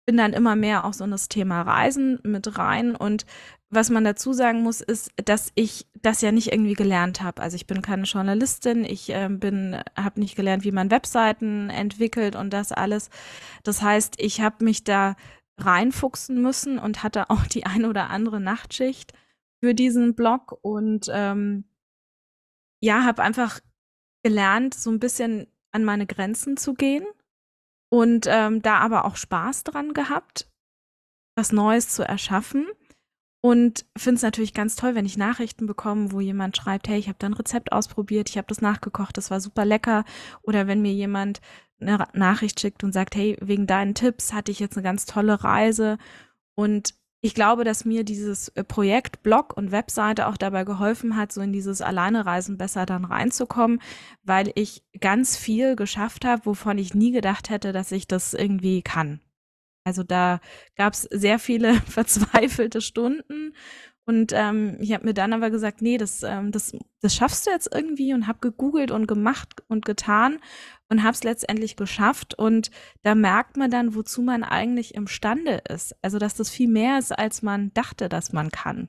bin 0.05 0.17
dann 0.17 0.33
immer 0.33 0.57
mehr 0.57 0.85
auch 0.85 0.93
so 0.93 1.05
in 1.05 1.11
das 1.11 1.29
Thema 1.29 1.63
Reisen 1.63 2.19
mit 2.23 2.59
rein. 2.59 2.97
Und 2.97 3.25
was 3.71 3.89
man 3.89 4.05
dazu 4.05 4.33
sagen 4.33 4.63
muss, 4.63 4.81
ist, 4.81 5.13
dass 5.25 5.53
ich 5.55 5.87
das 5.95 6.21
ja 6.21 6.33
nicht 6.33 6.53
irgendwie 6.53 6.75
gelernt 6.75 7.23
habe. 7.23 7.41
Also 7.41 7.57
ich 7.57 7.67
bin 7.67 7.83
keine 7.83 8.05
Journalistin, 8.05 8.85
ich 8.85 9.11
äh, 9.11 9.29
bin, 9.31 9.81
habe 9.97 10.21
nicht 10.21 10.37
gelernt, 10.37 10.65
wie 10.65 10.73
man 10.73 10.91
Webseiten 10.91 11.71
entwickelt 11.71 12.37
und 12.37 12.51
das 12.51 12.73
alles. 12.73 13.11
Das 13.63 13.83
heißt, 13.83 14.17
ich 14.19 14.41
habe 14.41 14.65
mich 14.65 14.85
da 14.85 15.17
reinfuchsen 15.59 16.43
müssen 16.43 16.79
und 16.79 17.03
hatte 17.03 17.31
auch 17.31 17.47
die 17.47 17.65
eine 17.65 17.89
oder 17.89 18.11
andere 18.11 18.41
Nachtschicht 18.41 19.13
für 19.61 19.75
diesen 19.75 20.15
Blog 20.15 20.59
und 20.63 21.07
ähm, 21.13 21.65
ja, 22.81 23.05
habe 23.05 23.23
einfach 23.23 23.61
gelernt, 24.25 24.75
so 24.75 24.91
ein 24.91 24.99
bisschen 24.99 25.47
an 25.71 25.85
meine 25.85 26.07
Grenzen 26.07 26.57
zu 26.57 26.75
gehen 26.75 27.07
und 27.93 28.27
ähm, 28.27 28.63
da 28.63 28.79
aber 28.79 29.05
auch 29.05 29.17
Spaß 29.17 29.65
dran 29.65 29.93
gehabt, 29.93 30.49
was 31.37 31.53
Neues 31.53 31.91
zu 31.91 32.03
erschaffen. 32.03 32.67
Und 33.45 33.85
finde 33.99 34.17
es 34.17 34.23
natürlich 34.23 34.55
ganz 34.55 34.77
toll, 34.77 34.95
wenn 34.95 35.05
ich 35.05 35.19
Nachrichten 35.19 35.67
bekomme, 35.67 36.11
wo 36.11 36.21
jemand 36.21 36.57
schreibt, 36.57 36.89
hey, 36.89 36.99
ich 36.99 37.09
habe 37.09 37.19
da 37.19 37.27
ein 37.27 37.35
Rezept 37.35 37.71
ausprobiert, 37.71 38.31
ich 38.31 38.39
habe 38.39 38.47
das 38.47 38.63
nachgekocht, 38.63 39.19
das 39.19 39.31
war 39.31 39.41
super 39.41 39.67
lecker. 39.67 40.05
Oder 40.41 40.67
wenn 40.67 40.81
mir 40.81 40.93
jemand 40.93 41.43
eine 41.81 42.07
Nachricht 42.15 42.61
schickt 42.61 42.83
und 42.83 42.93
sagt, 42.93 43.15
hey, 43.15 43.37
wegen 43.43 43.67
deinen 43.67 43.95
Tipps 43.95 44.33
hatte 44.33 44.53
ich 44.53 44.59
jetzt 44.61 44.77
eine 44.79 44.85
ganz 44.85 45.05
tolle 45.05 45.45
Reise. 45.45 45.99
Und 46.55 46.95
ich 47.25 47.35
glaube, 47.35 47.63
dass 47.63 47.85
mir 47.85 48.03
dieses 48.05 48.49
äh, 48.49 48.65
Projekt 48.65 49.23
Blog 49.23 49.57
und 49.57 49.71
Webseite 49.71 50.27
auch 50.27 50.37
dabei 50.37 50.65
geholfen 50.65 51.17
hat, 51.17 51.33
so 51.33 51.41
in 51.41 51.53
dieses 51.53 51.81
Alleinereisen 51.81 52.59
besser 52.59 52.85
dann 52.85 53.05
reinzukommen, 53.05 53.81
weil 54.25 54.51
ich 54.57 54.83
ganz 55.01 55.37
viel 55.37 55.77
geschafft 55.77 56.25
habe, 56.25 56.45
wovon 56.47 56.79
ich 56.79 56.95
nie 56.95 57.13
gedacht 57.13 57.49
hätte, 57.49 57.73
dass 57.73 57.93
ich 57.93 58.09
das 58.09 58.35
irgendwie 58.35 58.83
kann. 58.83 59.21
Also 59.85 60.03
da 60.03 60.41
gab 60.77 60.95
es 60.95 61.03
sehr 61.03 61.39
viele 61.39 61.75
verzweifelte 61.87 62.81
Stunden 62.81 63.55
und 64.05 64.33
ähm, 64.35 64.77
ich 64.81 64.93
habe 64.93 65.05
mir 65.05 65.15
dann 65.15 65.33
aber 65.33 65.51
gesagt, 65.51 65.81
nee, 65.81 65.97
das, 65.97 66.23
ähm, 66.25 66.51
das, 66.51 66.73
das 67.01 67.15
schaffst 67.15 67.47
du 67.47 67.51
jetzt 67.51 67.73
irgendwie 67.73 68.15
und 68.15 68.27
habe 68.27 68.41
gegoogelt 68.41 68.91
und 68.91 69.07
gemacht 69.07 69.63
und 69.69 69.85
getan 69.85 70.39
und 70.89 71.03
habe 71.05 71.13
es 71.15 71.23
letztendlich 71.23 71.77
geschafft. 71.77 72.35
Und 72.35 72.71
da 73.03 73.15
merkt 73.15 73.57
man 73.57 73.71
dann, 73.71 73.95
wozu 73.95 74.23
man 74.23 74.43
eigentlich 74.43 74.95
imstande 74.95 75.63
ist. 75.69 75.95
Also, 76.03 76.19
dass 76.19 76.35
das 76.35 76.51
viel 76.51 76.69
mehr 76.69 76.99
ist, 76.99 77.13
als 77.13 77.43
man 77.43 77.73
dachte, 77.75 78.09
dass 78.09 78.33
man 78.33 78.51
kann. 78.51 78.89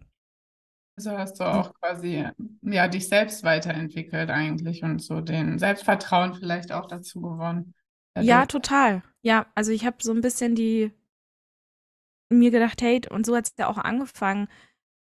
Also 0.96 1.12
hast 1.18 1.40
du 1.40 1.44
auch 1.46 1.74
quasi 1.80 2.26
ja 2.62 2.88
dich 2.88 3.08
selbst 3.08 3.44
weiterentwickelt 3.44 4.30
eigentlich 4.30 4.84
und 4.84 5.02
so 5.02 5.22
den 5.22 5.58
Selbstvertrauen 5.58 6.36
vielleicht 6.36 6.72
auch 6.72 6.88
dazu 6.88 7.20
gewonnen. 7.22 7.74
Ja, 8.20 8.46
total. 8.46 9.02
Ja, 9.24 9.48
also 9.56 9.72
ich 9.72 9.86
habe 9.86 9.98
so 10.02 10.12
ein 10.12 10.22
bisschen 10.22 10.54
die 10.56 10.92
mir 12.30 12.52
gedacht: 12.52 12.82
„Hey“ 12.82 13.02
und 13.10 13.26
so 13.26 13.36
hat's 13.36 13.54
ja 13.58 13.68
auch 13.68 13.78
angefangen, 13.78 14.48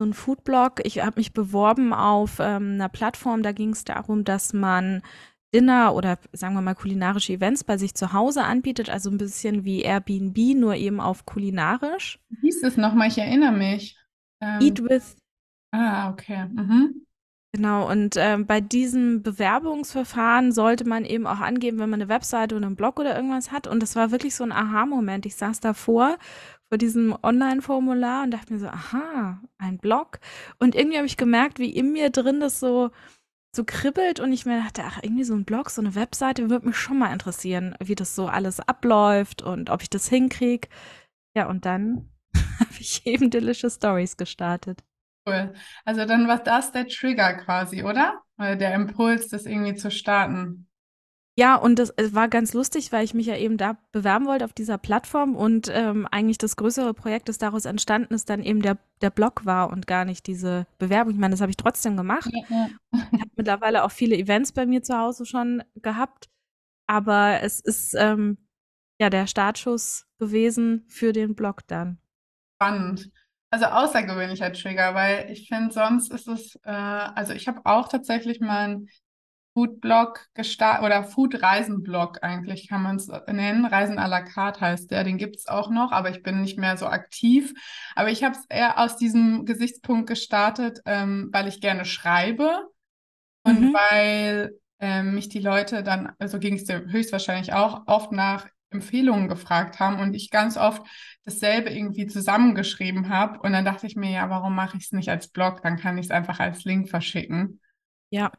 so 0.01 0.05
'n 0.05 0.13
Foodblog. 0.13 0.81
Ich 0.85 1.03
habe 1.05 1.19
mich 1.19 1.33
beworben 1.33 1.93
auf, 1.95 2.37
ähm, 2.41 2.77
'ner 2.77 2.89
Plattform, 2.91 3.43
da 3.43 3.53
ging's 3.53 3.85
darum, 3.85 4.25
dass 4.25 4.53
man 4.53 5.03
Dinner 5.55 5.95
oder 5.95 6.19
sagen 6.33 6.55
wir 6.55 6.61
mal 6.61 6.75
kulinarische 6.75 7.33
Events 7.33 7.65
bei 7.65 7.79
sich 7.79 7.95
zu 7.95 8.13
Hause 8.13 8.43
anbietet, 8.45 8.91
also 8.91 9.09
'n 9.11 9.17
bisschen 9.19 9.65
wie 9.65 9.83
Airbnb, 9.83 10.37
nur 10.57 10.75
eben 10.75 11.01
auf 11.01 11.25
kulinarisch. 11.25 12.19
Wie 12.31 12.37
hieß 12.47 12.63
es 12.65 12.77
noch 12.77 12.95
mal? 12.95 13.09
Ich 13.09 13.19
erinnere 13.19 13.53
mich. 13.53 13.97
Eat 14.61 14.79
Ähm, 14.79 14.89
with 14.89 15.17
ah, 15.73 16.11
okay. 16.11 16.47
Mhm. 16.55 17.07
Genau, 17.55 17.89
und, 17.91 18.17
ähm, 18.19 18.47
bei 18.47 18.61
diesem 18.61 19.23
Bewerbungsverfahren 19.23 20.53
sollte 20.53 20.85
man 20.87 21.05
eben 21.05 21.27
auch 21.27 21.41
angeben, 21.41 21.79
wenn 21.79 21.89
man 21.89 22.01
'ne 22.01 22.09
Webseite 22.09 22.55
oder 22.57 22.67
'n 22.67 22.77
Blog 22.77 22.99
oder 22.99 23.17
irgendwas 23.17 23.51
hat. 23.53 23.67
Und 23.67 23.81
das 23.83 23.97
war 23.97 24.11
wirklich 24.11 24.35
so 24.35 24.45
'n 24.45 24.53
Aha-Moment. 24.53 25.25
Ich 25.27 25.37
saß 25.37 25.61
davor, 25.61 26.19
vor 26.69 26.79
diesem 26.79 27.17
Online-Formular 27.23 28.25
und 28.25 28.31
dachte 28.33 28.53
mir 28.53 28.59
so: 28.61 28.69
„Aha, 28.69 29.41
ein 29.59 29.79
Blog.“ 29.79 30.19
Und 30.59 30.75
irgendwie 30.75 30.97
habe 30.99 31.07
ich 31.07 31.17
gemerkt, 31.17 31.59
wie 31.59 31.71
in 31.71 31.93
mir 31.93 32.11
drin 32.11 32.41
das 32.41 32.61
so 32.61 32.91
so 33.57 33.65
kribbelt 33.65 34.21
und 34.21 34.33
ich 34.33 34.47
mir 34.47 34.61
dachte: 34.63 34.83
„Ach, 34.87 35.01
irgendwie 35.03 35.25
so 35.25 35.35
'n 35.35 35.45
Blog, 35.45 35.71
so 35.71 35.83
'ne 35.83 35.95
Webseite 35.95 36.51
würde 36.51 36.67
mich 36.69 36.77
schon 36.77 36.99
mal 36.99 37.13
interessieren, 37.13 37.75
wie 37.83 37.95
das 37.97 38.15
so 38.17 38.29
alles 38.29 38.61
abläuft 38.61 39.43
und 39.43 39.71
ob 39.71 39.83
ich 39.83 39.91
das 39.91 40.09
hinkriege.“ 40.09 40.69
Ja, 41.37 41.49
und 41.49 41.65
dann 41.67 42.11
habe 42.61 42.71
ich 42.81 43.07
eben 43.07 43.31
Delicious 43.31 43.77
Stories 43.77 44.17
gestartet. 44.17 44.85
Cool. 45.27 45.55
Also 45.85 46.05
dann 46.07 46.29
war 46.29 46.39
das 46.39 46.73
der 46.73 46.87
Trigger 46.89 47.35
quasi, 47.35 47.83
oder? 47.85 48.23
Oder 48.39 48.57
der 48.57 48.75
Impuls, 48.75 49.29
das 49.29 49.47
irgendwie 49.47 49.75
zu 49.75 49.91
starten. 49.91 50.69
Ja, 51.39 51.57
und 51.57 51.79
das 51.79 51.91
es 51.97 52.15
war 52.15 52.29
ganz 52.29 52.55
lustig, 52.55 52.93
weil 52.93 53.05
ich 53.05 53.13
mich 53.13 53.27
ja 53.27 53.37
eben 53.37 53.59
da 53.59 53.77
bewerben 53.93 54.25
wollte 54.27 54.47
auf 54.47 54.55
dieser 54.55 54.79
Plattform 54.79 55.37
und, 55.37 55.71
ähm, 55.71 56.09
eigentlich 56.11 56.39
das 56.39 56.57
größere 56.57 56.95
Projekt, 56.95 57.29
das 57.29 57.37
daraus 57.37 57.67
entstanden 57.67 58.15
ist, 58.15 58.31
dann 58.31 58.43
eben 58.43 58.63
der 58.63 58.79
der 59.03 59.11
Blog 59.11 59.45
war 59.45 59.71
und 59.71 59.87
gar 59.87 60.07
nicht 60.07 60.27
diese 60.27 60.67
Bewerbung. 60.79 61.13
Ich 61.13 61.19
meine, 61.19 61.33
das 61.33 61.43
habe 61.43 61.51
ich 61.51 61.59
trotzdem 61.59 61.99
gemacht. 61.99 62.31
Ja, 62.33 62.43
ja. 62.49 62.69
Ich 63.13 63.21
habe 63.21 63.31
mittlerweile 63.37 63.85
auch 63.85 63.91
viele 63.91 64.17
Events 64.17 64.53
bei 64.53 64.65
mir 64.65 64.83
zu 64.83 64.97
Hause 64.97 65.27
schon 65.27 65.63
gehabt, 65.83 66.31
aber 66.87 67.41
es 67.43 67.61
ist, 67.61 67.95
ähm, 67.99 68.39
ja, 69.01 69.11
der 69.11 69.27
Startschuss 69.27 70.07
gewesen 70.19 70.85
für 70.89 71.13
den 71.13 71.35
Blog 71.35 71.67
dann. 71.67 71.99
Spannend. 72.57 73.11
Also 73.51 73.67
außergewöhnlicher 73.67 74.53
Trigger, 74.53 74.95
weil 74.95 75.31
ich 75.31 75.49
finde, 75.49 75.73
sonst 75.73 76.11
ist 76.11 76.29
es, 76.29 76.57
äh, 76.65 76.71
also 76.71 77.33
ich 77.35 77.49
habe 77.49 77.61
auch 77.65 77.89
tatsächlich 77.89 78.41
mal 78.41 78.65
einen 78.65 78.89
Foodblog 79.57 80.27
gestartet 80.35 80.85
oder 80.85 81.03
Food-Reisen-Blog 81.03 82.19
eigentlich 82.23 82.69
kann 82.69 82.83
man 82.83 82.97
es 82.97 83.09
nennen. 83.27 83.65
Reisen 83.65 83.99
à 83.99 84.07
la 84.07 84.21
carte 84.21 84.61
heißt 84.61 84.91
der, 84.91 85.03
den 85.03 85.17
gibt 85.17 85.37
es 85.37 85.47
auch 85.47 85.71
noch, 85.71 85.93
aber 85.93 86.11
ich 86.11 86.23
bin 86.23 86.43
nicht 86.43 86.59
mehr 86.59 86.77
so 86.77 86.87
aktiv. 86.87 87.55
Aber 87.95 88.11
ich 88.11 88.23
habe 88.23 88.37
es 88.37 88.45
eher 88.51 88.79
aus 88.79 88.99
diesem 88.99 89.47
Gesichtspunkt 89.47 90.09
gestartet, 90.09 90.81
ähm, 90.85 91.31
weil 91.33 91.49
ich 91.49 91.63
gerne 91.63 91.87
schreibe 91.87 92.69
und 93.43 93.63
Mhm. 93.63 93.73
weil 93.73 94.59
ähm, 94.81 95.15
mich 95.15 95.29
die 95.29 95.39
Leute 95.41 95.83
dann, 95.83 96.13
also 96.19 96.39
ging 96.39 96.55
es 96.55 96.65
dir 96.65 96.85
höchstwahrscheinlich 96.87 97.53
auch, 97.55 97.83
oft 97.87 98.13
nach 98.13 98.47
Empfehlungen 98.71 99.29
gefragt 99.29 99.81
haben 99.81 100.01
und 100.01 100.15
ich 100.15 100.31
ganz 100.31 100.57
oft 100.57 100.83
dasselbe 101.25 101.71
irgendwie 101.71 102.07
zusammengeschrieben 102.07 103.09
habe. 103.09 103.41
Und 103.41 103.53
dann 103.53 103.65
dachte 103.65 103.87
ich 103.87 103.97
mir, 103.97 104.11
ja, 104.11 104.29
warum 104.29 104.55
mache 104.55 104.77
ich 104.77 104.85
es 104.85 104.93
nicht 104.93 105.09
als 105.09 105.29
Blog? 105.29 105.63
Dann 105.63 105.79
kann 105.79 105.99
ich 105.99 106.07
es 106.07 106.11
einfach 106.11 106.41
als 106.41 106.65
Link 106.65 106.91
verschicken. 106.91 107.61
Ja, 108.11 108.31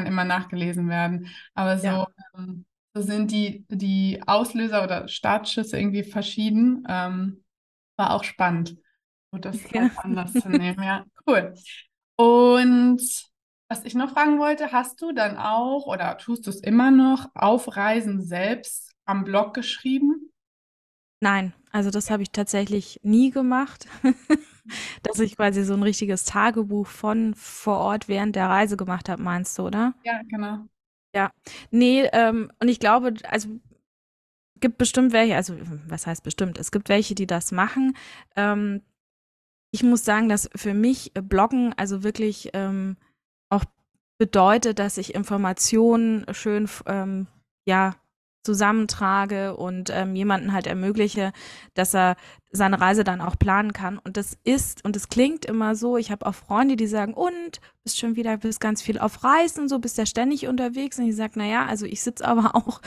Kann 0.00 0.06
immer 0.06 0.24
nachgelesen 0.24 0.88
werden. 0.88 1.28
Aber 1.54 1.76
ja. 1.76 2.06
so, 2.34 2.38
ähm, 2.38 2.64
so 2.94 3.02
sind 3.02 3.30
die, 3.30 3.66
die 3.68 4.22
Auslöser 4.26 4.82
oder 4.82 5.08
Startschüsse 5.08 5.78
irgendwie 5.78 6.04
verschieden. 6.04 6.86
Ähm, 6.88 7.44
war 7.98 8.14
auch 8.14 8.24
spannend, 8.24 8.78
so 9.30 9.38
das 9.38 9.58
Ja. 9.72 9.90
Anlass 9.96 10.32
zu 10.32 10.48
nehmen. 10.48 10.82
Ja, 10.82 11.04
cool. 11.26 11.54
Und 12.16 13.02
was 13.68 13.84
ich 13.84 13.94
noch 13.94 14.12
fragen 14.12 14.38
wollte, 14.38 14.72
hast 14.72 15.02
du 15.02 15.12
dann 15.12 15.36
auch 15.36 15.86
oder 15.86 16.16
tust 16.16 16.46
du 16.46 16.50
es 16.50 16.60
immer 16.60 16.90
noch 16.90 17.28
auf 17.34 17.76
Reisen 17.76 18.22
selbst 18.22 18.94
am 19.04 19.24
Blog 19.24 19.52
geschrieben? 19.52 20.32
Nein, 21.20 21.52
also 21.72 21.90
das 21.90 22.10
habe 22.10 22.22
ich 22.22 22.30
tatsächlich 22.32 23.00
nie 23.02 23.30
gemacht, 23.30 23.86
dass 25.02 25.18
ich 25.20 25.36
quasi 25.36 25.64
so 25.64 25.74
'n 25.74 25.82
richtiges 25.82 26.24
Tagebuch 26.24 26.86
von 26.86 27.34
vor 27.34 27.78
Ort 27.78 28.08
während 28.08 28.36
der 28.36 28.48
Reise 28.48 28.76
gemacht 28.76 29.08
habe, 29.08 29.22
meinst 29.22 29.58
du, 29.58 29.62
oder? 29.66 29.94
Ja, 30.04 30.20
genau. 30.28 30.66
Ja. 31.14 31.32
Ne, 31.70 32.08
ähm, 32.12 32.50
und 32.60 32.68
ich 32.68 32.78
glaube, 32.80 33.14
also 33.28 33.48
gibt 34.60 34.78
bestimmt 34.78 35.12
welche, 35.12 35.36
also 35.36 35.54
was 35.88 36.06
heißt 36.06 36.22
bestimmt? 36.22 36.58
Es 36.58 36.70
gibt 36.70 36.88
welche, 36.88 37.14
die 37.14 37.26
das 37.26 37.52
machen. 37.52 37.96
Ähm, 38.36 38.82
ich 39.72 39.82
muss 39.82 40.04
sagen, 40.04 40.28
dass 40.28 40.50
für 40.56 40.74
mich 40.74 41.12
Bloggen 41.14 41.74
also 41.76 42.02
wirklich 42.04 42.50
ähm, 42.54 42.96
auch 43.50 43.64
bedeutet, 44.18 44.78
dass 44.78 44.98
ich 44.98 45.14
Informationen 45.14 46.26
schön 46.32 46.68
ähm, 46.86 47.26
ja 47.66 47.96
zusammentrage 48.42 49.56
und 49.56 49.90
ähm, 49.90 50.16
jemanden 50.16 50.52
halt 50.52 50.66
ermögliche, 50.66 51.32
dass 51.74 51.94
er 51.94 52.16
seine 52.50 52.80
Reise 52.80 53.04
dann 53.04 53.20
auch 53.20 53.38
planen 53.38 53.72
kann. 53.72 53.98
Und 53.98 54.16
das 54.16 54.36
ist, 54.44 54.84
und 54.84 54.96
es 54.96 55.08
klingt 55.08 55.44
immer 55.44 55.74
so, 55.74 55.96
ich 55.96 56.10
habe 56.10 56.26
auch 56.26 56.34
Freunde, 56.34 56.76
die 56.76 56.86
sagen, 56.86 57.14
und 57.14 57.60
bist 57.84 57.98
schon 57.98 58.16
wieder, 58.16 58.38
bist 58.38 58.60
ganz 58.60 58.82
viel 58.82 58.98
auf 58.98 59.22
Reisen, 59.22 59.68
so 59.68 59.78
bist 59.78 59.98
ja 59.98 60.06
ständig 60.06 60.48
unterwegs. 60.48 60.98
Und 60.98 61.08
ich 61.08 61.16
sage, 61.16 61.38
naja, 61.38 61.66
also 61.66 61.86
ich 61.86 62.02
sitze 62.02 62.26
aber 62.26 62.54
auch 62.56 62.80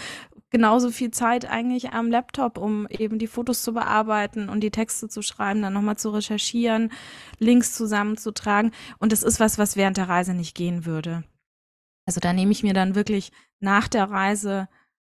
genauso 0.50 0.91
viel 0.91 1.12
Zeit 1.12 1.50
eigentlich 1.50 1.91
am 1.91 2.10
Laptop, 2.10 2.57
um 2.57 2.88
eben 2.88 3.19
die 3.19 3.27
Fotos 3.27 3.63
zu 3.63 3.74
bearbeiten 3.74 4.50
und 4.50 4.62
die 4.62 4.72
Texte 4.72 5.07
zu 5.07 5.22
schreiben, 5.22 5.62
dann 5.62 5.74
nochmal 5.74 5.98
zu 5.98 6.10
recherchieren, 6.10 6.91
Links 7.39 7.74
zusammenzutragen. 7.74 8.72
Und 9.00 9.12
das 9.12 9.24
ist 9.24 9.39
was, 9.39 9.57
was 9.57 9.75
während 9.75 9.98
der 9.98 10.10
Reise 10.10 10.33
nicht 10.33 10.55
gehen 10.55 10.86
würde. 10.86 11.24
Also 12.05 12.19
da 12.19 12.33
nehme 12.33 12.51
ich 12.51 12.63
mir 12.63 12.74
dann 12.74 12.95
wirklich 12.95 13.31
nach 13.60 13.88
der 13.88 14.10
Reise 14.10 14.67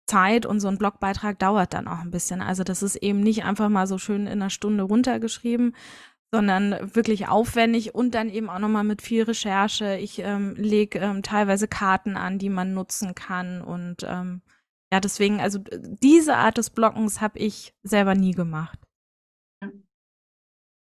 Zeit 0.07 0.45
und 0.45 0.59
so 0.59 0.67
ein 0.67 0.77
Blogbeitrag 0.77 1.39
dauert 1.39 1.73
dann 1.73 1.87
auch 1.87 1.99
ein 1.99 2.11
bisschen. 2.11 2.41
Also 2.41 2.63
das 2.63 2.83
ist 2.83 2.97
eben 2.97 3.21
nicht 3.21 3.45
einfach 3.45 3.69
mal 3.69 3.87
so 3.87 3.97
schön 3.97 4.27
in 4.27 4.33
einer 4.33 4.49
Stunde 4.49 4.83
runtergeschrieben, 4.83 5.75
sondern 6.33 6.95
wirklich 6.95 7.27
aufwendig 7.27 7.93
und 7.93 8.15
dann 8.15 8.29
eben 8.29 8.49
auch 8.49 8.59
nochmal 8.59 8.83
mit 8.83 9.01
viel 9.01 9.23
Recherche. 9.23 9.97
Ich 9.97 10.19
ähm, 10.19 10.55
lege 10.55 10.99
ähm, 10.99 11.23
teilweise 11.23 11.67
Karten 11.67 12.17
an, 12.17 12.39
die 12.39 12.49
man 12.49 12.73
nutzen 12.73 13.15
kann 13.15 13.61
und 13.61 14.03
ähm, 14.07 14.41
ja, 14.93 14.99
deswegen, 14.99 15.39
also 15.39 15.59
diese 15.59 16.35
Art 16.35 16.57
des 16.57 16.69
Blockens 16.69 17.21
habe 17.21 17.39
ich 17.39 17.73
selber 17.81 18.13
nie 18.13 18.33
gemacht. 18.33 18.77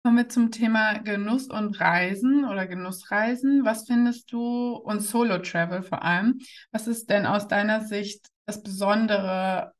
Kommen 0.05 0.17
wir 0.17 0.27
zum 0.27 0.51
Thema 0.51 0.97
Genuss 0.97 1.47
und 1.47 1.79
Reisen 1.79 2.43
oder 2.43 2.67
Genussreisen. 2.67 3.63
Was 3.63 3.87
findest 3.87 4.33
du 4.33 4.73
und 4.75 4.99
Solo-Travel 4.99 5.81
vor 5.81 6.01
allem? 6.01 6.39
Was 6.73 6.87
ist 6.87 7.09
denn 7.09 7.25
aus 7.25 7.47
deiner 7.47 7.85
Sicht 7.85 8.32
das 8.45 8.63
Besondere 8.63 9.73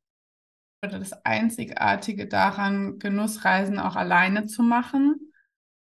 oder 0.84 0.98
das 0.98 1.12
Einzigartige 1.24 2.28
daran, 2.28 2.98
Genussreisen 2.98 3.78
auch 3.78 3.96
alleine 3.96 4.46
zu 4.46 4.62
machen? 4.62 5.32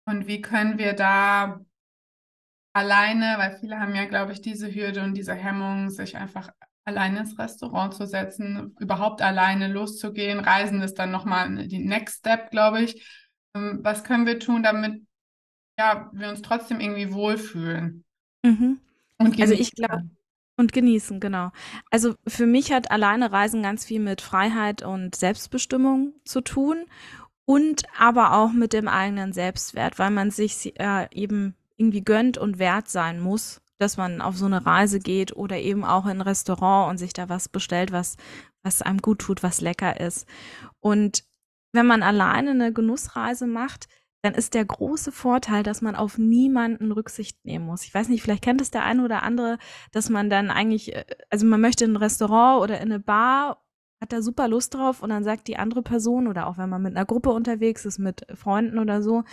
Und 0.05 0.27
wie 0.27 0.41
können 0.41 0.77
wir 0.79 0.93
da 0.93 1.61
alleine, 2.73 3.35
weil 3.37 3.57
viele 3.59 3.79
haben 3.79 3.95
ja, 3.95 4.05
glaube 4.05 4.31
ich, 4.33 4.41
diese 4.41 4.73
Hürde 4.73 5.03
und 5.03 5.13
diese 5.15 5.33
Hemmung, 5.33 5.89
sich 5.89 6.17
einfach 6.17 6.51
alleine 6.85 7.19
ins 7.21 7.37
Restaurant 7.39 7.93
zu 7.93 8.05
setzen, 8.05 8.75
überhaupt 8.79 9.21
alleine 9.21 9.67
loszugehen. 9.67 10.39
Reisen 10.39 10.81
ist 10.81 10.95
dann 10.99 11.11
nochmal 11.11 11.67
die 11.67 11.79
Next 11.79 12.19
Step, 12.19 12.51
glaube 12.51 12.81
ich. 12.81 13.05
Ähm, 13.55 13.79
Was 13.83 14.03
können 14.03 14.25
wir 14.25 14.39
tun, 14.39 14.63
damit 14.63 15.01
ja, 15.79 16.09
wir 16.13 16.29
uns 16.29 16.41
trotzdem 16.41 16.79
irgendwie 16.81 17.13
wohlfühlen 17.13 18.05
Mhm. 18.45 18.79
und 19.19 19.35
Also 19.39 19.53
ich 19.53 19.71
glaube? 19.71 20.09
Und 20.57 20.73
genießen, 20.73 21.19
genau. 21.19 21.51
Also 21.89 22.15
für 22.27 22.45
mich 22.45 22.71
hat 22.71 22.91
alleine 22.91 23.31
Reisen 23.31 23.63
ganz 23.63 23.85
viel 23.85 23.99
mit 23.99 24.21
Freiheit 24.21 24.83
und 24.83 25.15
Selbstbestimmung 25.15 26.13
zu 26.25 26.41
tun 26.41 26.85
und 27.45 27.83
aber 27.97 28.33
auch 28.33 28.51
mit 28.51 28.73
dem 28.73 28.87
eigenen 28.87 29.33
Selbstwert, 29.33 29.99
weil 29.99 30.11
man 30.11 30.31
sich 30.31 30.79
äh, 30.79 31.07
eben 31.11 31.55
irgendwie 31.77 32.03
gönnt 32.03 32.37
und 32.37 32.59
wert 32.59 32.87
sein 32.87 33.19
muss, 33.19 33.61
dass 33.79 33.97
man 33.97 34.21
auf 34.21 34.37
so 34.37 34.45
eine 34.45 34.65
Reise 34.65 34.99
geht 34.99 35.35
oder 35.35 35.57
eben 35.57 35.83
auch 35.83 36.05
in 36.05 36.11
ein 36.11 36.21
Restaurant 36.21 36.91
und 36.91 36.97
sich 36.97 37.13
da 37.13 37.29
was 37.29 37.49
bestellt, 37.49 37.91
was, 37.91 38.17
was 38.61 38.81
einem 38.81 38.99
gut 38.99 39.19
tut, 39.19 39.43
was 39.43 39.59
lecker 39.59 39.99
ist. 39.99 40.27
Und 40.79 41.23
wenn 41.73 41.87
man 41.87 42.03
alleine 42.03 42.51
eine 42.51 42.71
Genussreise 42.71 43.47
macht, 43.47 43.87
dann 44.23 44.35
ist 44.35 44.53
der 44.53 44.63
große 44.63 45.11
Vorteil, 45.11 45.63
dass 45.63 45.81
man 45.81 45.95
auf 45.95 46.17
niemanden 46.17 46.93
Rücksicht 46.93 47.43
nehmen 47.45 47.65
muss. 47.65 47.83
Ich 47.83 47.93
weiß 47.93 48.07
nicht, 48.07 48.23
vielleicht 48.23 48.43
kennt 48.43 48.61
es 48.61 48.71
der 48.71 48.83
eine 48.83 49.03
oder 49.03 49.21
andere, 49.21 49.57
dass 49.91 50.09
man 50.09 50.29
dann 50.29 50.49
eigentlich, 50.49 50.95
äh, 50.95 51.05
also 51.29 51.45
man 51.45 51.59
möchte 51.59 51.83
in 51.83 51.91
ein 51.93 51.97
Restaurant 51.97 52.61
oder 52.63 52.77
in 52.77 52.91
eine 52.91 53.01
Bar, 53.01 53.61
hat 54.01 54.13
da 54.13 54.21
super 54.21 54.47
Lust 54.47 54.73
drauf 54.73 55.03
und 55.03 55.09
dann 55.09 55.23
sagt 55.25 55.47
die 55.47 55.57
andere 55.57 55.81
Person 55.81 56.27
oder 56.27 56.47
auch 56.47 56.57
wenn 56.57 56.69
man 56.69 56.81
mit 56.81 56.95
einer 56.95 57.05
Gruppe 57.05 57.31
unterwegs 57.31 57.85
ist, 57.85 57.99
mit 57.99 58.25
Freunden 58.33 58.79
oder 58.79 59.01
so, 59.01 59.23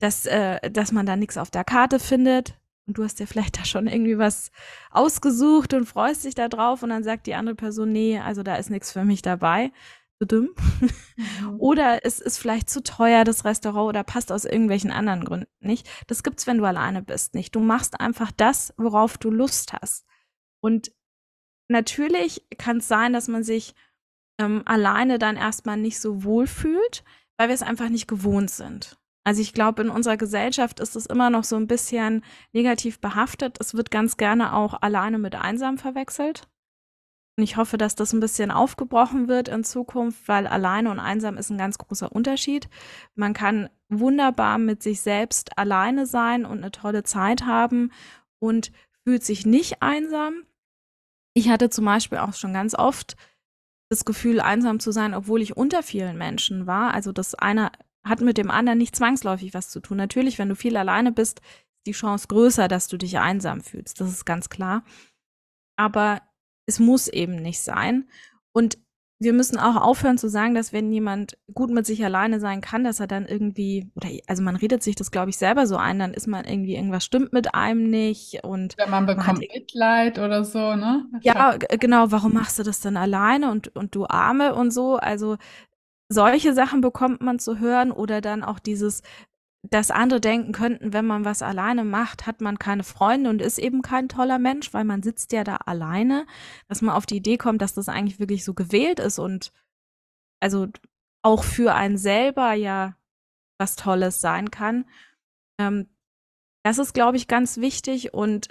dass, 0.00 0.26
äh, 0.26 0.70
dass 0.70 0.90
man 0.92 1.06
da 1.06 1.16
nichts 1.16 1.38
auf 1.38 1.50
der 1.50 1.64
Karte 1.64 1.98
findet. 2.00 2.58
und 2.86 2.98
du 2.98 3.04
hast 3.04 3.20
dir 3.20 3.28
vielleicht 3.28 3.58
da 3.60 3.64
schon 3.64 3.86
irgendwie 3.86 4.18
was 4.18 4.50
ausgesucht 4.90 5.72
und 5.74 5.86
freust 5.86 6.24
dich 6.24 6.34
da 6.34 6.48
drauf 6.48 6.82
und 6.82 6.90
dann 6.90 7.04
sagt 7.04 7.28
die 7.28 7.34
andere 7.36 7.54
Person, 7.54 7.92
nee, 7.92 8.18
also 8.18 8.42
da 8.42 8.56
ist 8.56 8.70
nichts 8.70 8.90
für 8.92 9.04
mich 9.04 9.22
dabei. 9.22 9.70
Mhm. 10.30 11.58
oder 11.58 12.04
es 12.04 12.20
ist 12.20 12.38
vielleicht 12.38 12.70
zu 12.70 12.82
teuer, 12.82 13.24
das 13.24 13.44
Restaurant, 13.44 13.88
oder 13.88 14.04
passt 14.04 14.32
aus 14.32 14.44
irgendwelchen 14.44 14.90
anderen 14.90 15.24
Gründen 15.24 15.48
nicht. 15.60 15.88
Das 16.06 16.22
gibt's, 16.22 16.46
wenn 16.46 16.58
du 16.58 16.64
alleine 16.64 17.02
bist, 17.02 17.34
nicht. 17.34 17.54
Du 17.54 17.60
machst 17.60 18.00
einfach 18.00 18.30
das, 18.32 18.74
worauf 18.76 19.18
du 19.18 19.30
Lust 19.30 19.72
hast. 19.72 20.06
Und 20.60 20.92
natürlich 21.68 22.46
kann 22.58 22.78
es 22.78 22.88
sein, 22.88 23.12
dass 23.12 23.28
man 23.28 23.42
sich 23.42 23.74
ähm, 24.38 24.62
alleine 24.64 25.18
dann 25.18 25.36
erstmal 25.36 25.76
nicht 25.76 26.00
so 26.00 26.24
wohl 26.24 26.46
fühlt, 26.46 27.04
weil 27.36 27.48
wir 27.48 27.54
es 27.54 27.62
einfach 27.62 27.88
nicht 27.88 28.08
gewohnt 28.08 28.50
sind. 28.50 28.98
Also 29.24 29.40
ich 29.40 29.52
glaube, 29.52 29.82
in 29.82 29.88
unserer 29.88 30.16
Gesellschaft 30.16 30.80
ist 30.80 30.96
es 30.96 31.06
immer 31.06 31.30
noch 31.30 31.44
so 31.44 31.56
ein 31.56 31.68
bisschen 31.68 32.24
negativ 32.52 33.00
behaftet. 33.00 33.56
Es 33.60 33.74
wird 33.74 33.90
ganz 33.90 34.16
gerne 34.16 34.54
auch 34.54 34.82
alleine 34.82 35.18
mit 35.18 35.34
einsam 35.36 35.78
verwechselt. 35.78 36.48
Und 37.36 37.44
ich 37.44 37.56
hoffe, 37.56 37.78
dass 37.78 37.94
das 37.94 38.12
ein 38.12 38.20
bisschen 38.20 38.50
aufgebrochen 38.50 39.26
wird 39.26 39.48
in 39.48 39.64
Zukunft, 39.64 40.28
weil 40.28 40.46
alleine 40.46 40.90
und 40.90 40.98
einsam 40.98 41.38
ist 41.38 41.50
ein 41.50 41.58
ganz 41.58 41.78
großer 41.78 42.12
Unterschied. 42.12 42.68
Man 43.14 43.32
kann 43.32 43.70
wunderbar 43.88 44.58
mit 44.58 44.82
sich 44.82 45.00
selbst 45.00 45.56
alleine 45.56 46.06
sein 46.06 46.44
und 46.44 46.58
eine 46.58 46.70
tolle 46.70 47.04
Zeit 47.04 47.46
haben 47.46 47.90
und 48.38 48.70
fühlt 49.04 49.24
sich 49.24 49.46
nicht 49.46 49.82
einsam. 49.82 50.42
Ich 51.34 51.48
hatte 51.48 51.70
zum 51.70 51.86
Beispiel 51.86 52.18
auch 52.18 52.34
schon 52.34 52.52
ganz 52.52 52.74
oft 52.74 53.16
das 53.88 54.04
Gefühl, 54.04 54.40
einsam 54.40 54.80
zu 54.80 54.92
sein, 54.92 55.14
obwohl 55.14 55.40
ich 55.40 55.56
unter 55.56 55.82
vielen 55.82 56.18
Menschen 56.18 56.66
war. 56.66 56.92
Also 56.92 57.12
das 57.12 57.34
eine 57.34 57.72
hat 58.04 58.20
mit 58.20 58.36
dem 58.36 58.50
anderen 58.50 58.78
nicht 58.78 58.96
zwangsläufig 58.96 59.54
was 59.54 59.70
zu 59.70 59.80
tun. 59.80 59.96
Natürlich, 59.96 60.38
wenn 60.38 60.48
du 60.48 60.56
viel 60.56 60.76
alleine 60.76 61.12
bist, 61.12 61.40
ist 61.40 61.86
die 61.86 61.92
Chance 61.92 62.28
größer, 62.28 62.68
dass 62.68 62.88
du 62.88 62.96
dich 62.96 63.18
einsam 63.18 63.60
fühlst. 63.60 64.00
Das 64.00 64.08
ist 64.08 64.24
ganz 64.24 64.48
klar. 64.48 64.84
Aber 65.76 66.20
es 66.72 66.80
muss 66.80 67.08
eben 67.08 67.36
nicht 67.36 67.60
sein. 67.60 68.08
Und 68.52 68.78
wir 69.18 69.32
müssen 69.32 69.58
auch 69.58 69.76
aufhören 69.76 70.18
zu 70.18 70.28
sagen, 70.28 70.54
dass 70.54 70.72
wenn 70.72 70.90
jemand 70.90 71.38
gut 71.54 71.70
mit 71.70 71.86
sich 71.86 72.04
alleine 72.04 72.40
sein 72.40 72.60
kann, 72.60 72.82
dass 72.82 72.98
er 72.98 73.06
dann 73.06 73.26
irgendwie, 73.26 73.90
oder 73.94 74.08
also 74.26 74.42
man 74.42 74.56
redet 74.56 74.82
sich 74.82 74.96
das, 74.96 75.10
glaube 75.10 75.30
ich, 75.30 75.36
selber 75.36 75.66
so 75.66 75.76
ein, 75.76 76.00
dann 76.00 76.12
ist 76.12 76.26
man 76.26 76.44
irgendwie, 76.44 76.74
irgendwas 76.74 77.04
stimmt 77.04 77.32
mit 77.32 77.54
einem 77.54 77.88
nicht 77.88 78.42
und 78.42 78.74
oder 78.74 78.88
man 78.88 79.06
bekommt 79.06 79.26
man 79.26 79.36
hat, 79.36 79.54
Mitleid 79.54 80.18
oder 80.18 80.44
so, 80.44 80.74
ne? 80.74 81.06
Ja, 81.20 81.56
genau, 81.56 82.10
warum 82.10 82.32
machst 82.32 82.58
du 82.58 82.64
das 82.64 82.80
denn 82.80 82.96
alleine 82.96 83.50
und, 83.50 83.74
und 83.76 83.94
du 83.94 84.06
Arme 84.06 84.54
und 84.54 84.72
so? 84.72 84.96
Also 84.96 85.36
solche 86.08 86.52
Sachen 86.52 86.80
bekommt 86.80 87.20
man 87.20 87.38
zu 87.38 87.60
hören 87.60 87.92
oder 87.92 88.20
dann 88.20 88.42
auch 88.42 88.58
dieses, 88.58 89.02
dass 89.62 89.90
andere 89.90 90.20
denken 90.20 90.52
könnten, 90.52 90.92
wenn 90.92 91.06
man 91.06 91.24
was 91.24 91.40
alleine 91.40 91.84
macht, 91.84 92.26
hat 92.26 92.40
man 92.40 92.58
keine 92.58 92.82
Freunde 92.82 93.30
und 93.30 93.40
ist 93.40 93.58
eben 93.58 93.82
kein 93.82 94.08
toller 94.08 94.38
Mensch, 94.38 94.74
weil 94.74 94.84
man 94.84 95.02
sitzt 95.02 95.32
ja 95.32 95.44
da 95.44 95.56
alleine, 95.56 96.26
dass 96.68 96.82
man 96.82 96.94
auf 96.94 97.06
die 97.06 97.16
Idee 97.16 97.38
kommt, 97.38 97.62
dass 97.62 97.74
das 97.74 97.88
eigentlich 97.88 98.18
wirklich 98.18 98.44
so 98.44 98.54
gewählt 98.54 98.98
ist 98.98 99.18
und 99.18 99.52
also 100.40 100.66
auch 101.22 101.44
für 101.44 101.74
einen 101.74 101.96
selber 101.96 102.54
ja 102.54 102.96
was 103.58 103.76
Tolles 103.76 104.20
sein 104.20 104.50
kann. 104.50 104.84
Ähm, 105.58 105.88
das 106.64 106.78
ist, 106.78 106.94
glaube 106.94 107.16
ich, 107.16 107.28
ganz 107.28 107.58
wichtig 107.58 108.12
und 108.12 108.48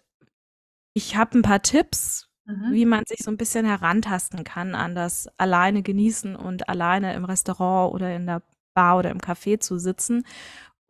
ich 0.94 1.18
habe 1.18 1.38
ein 1.38 1.42
paar 1.42 1.62
Tipps, 1.62 2.32
Mhm. 2.46 2.74
Wie 2.74 2.86
man 2.86 3.06
sich 3.06 3.20
so 3.20 3.32
ein 3.32 3.38
bisschen 3.38 3.66
herantasten 3.66 4.44
kann 4.44 4.76
an 4.76 4.96
das 4.96 5.30
alleine 5.38 5.84
genießen 5.84 6.36
und 6.36 6.70
alleine 6.70 7.14
im 7.14 7.26
Restaurant 7.26 7.94
oder 7.94 8.16
in 8.16 8.26
der 8.26 8.42
Bar 8.74 8.98
oder 8.98 9.12
im 9.12 9.20
Café 9.20 9.60
zu 9.60 9.78
sitzen. 9.78 10.26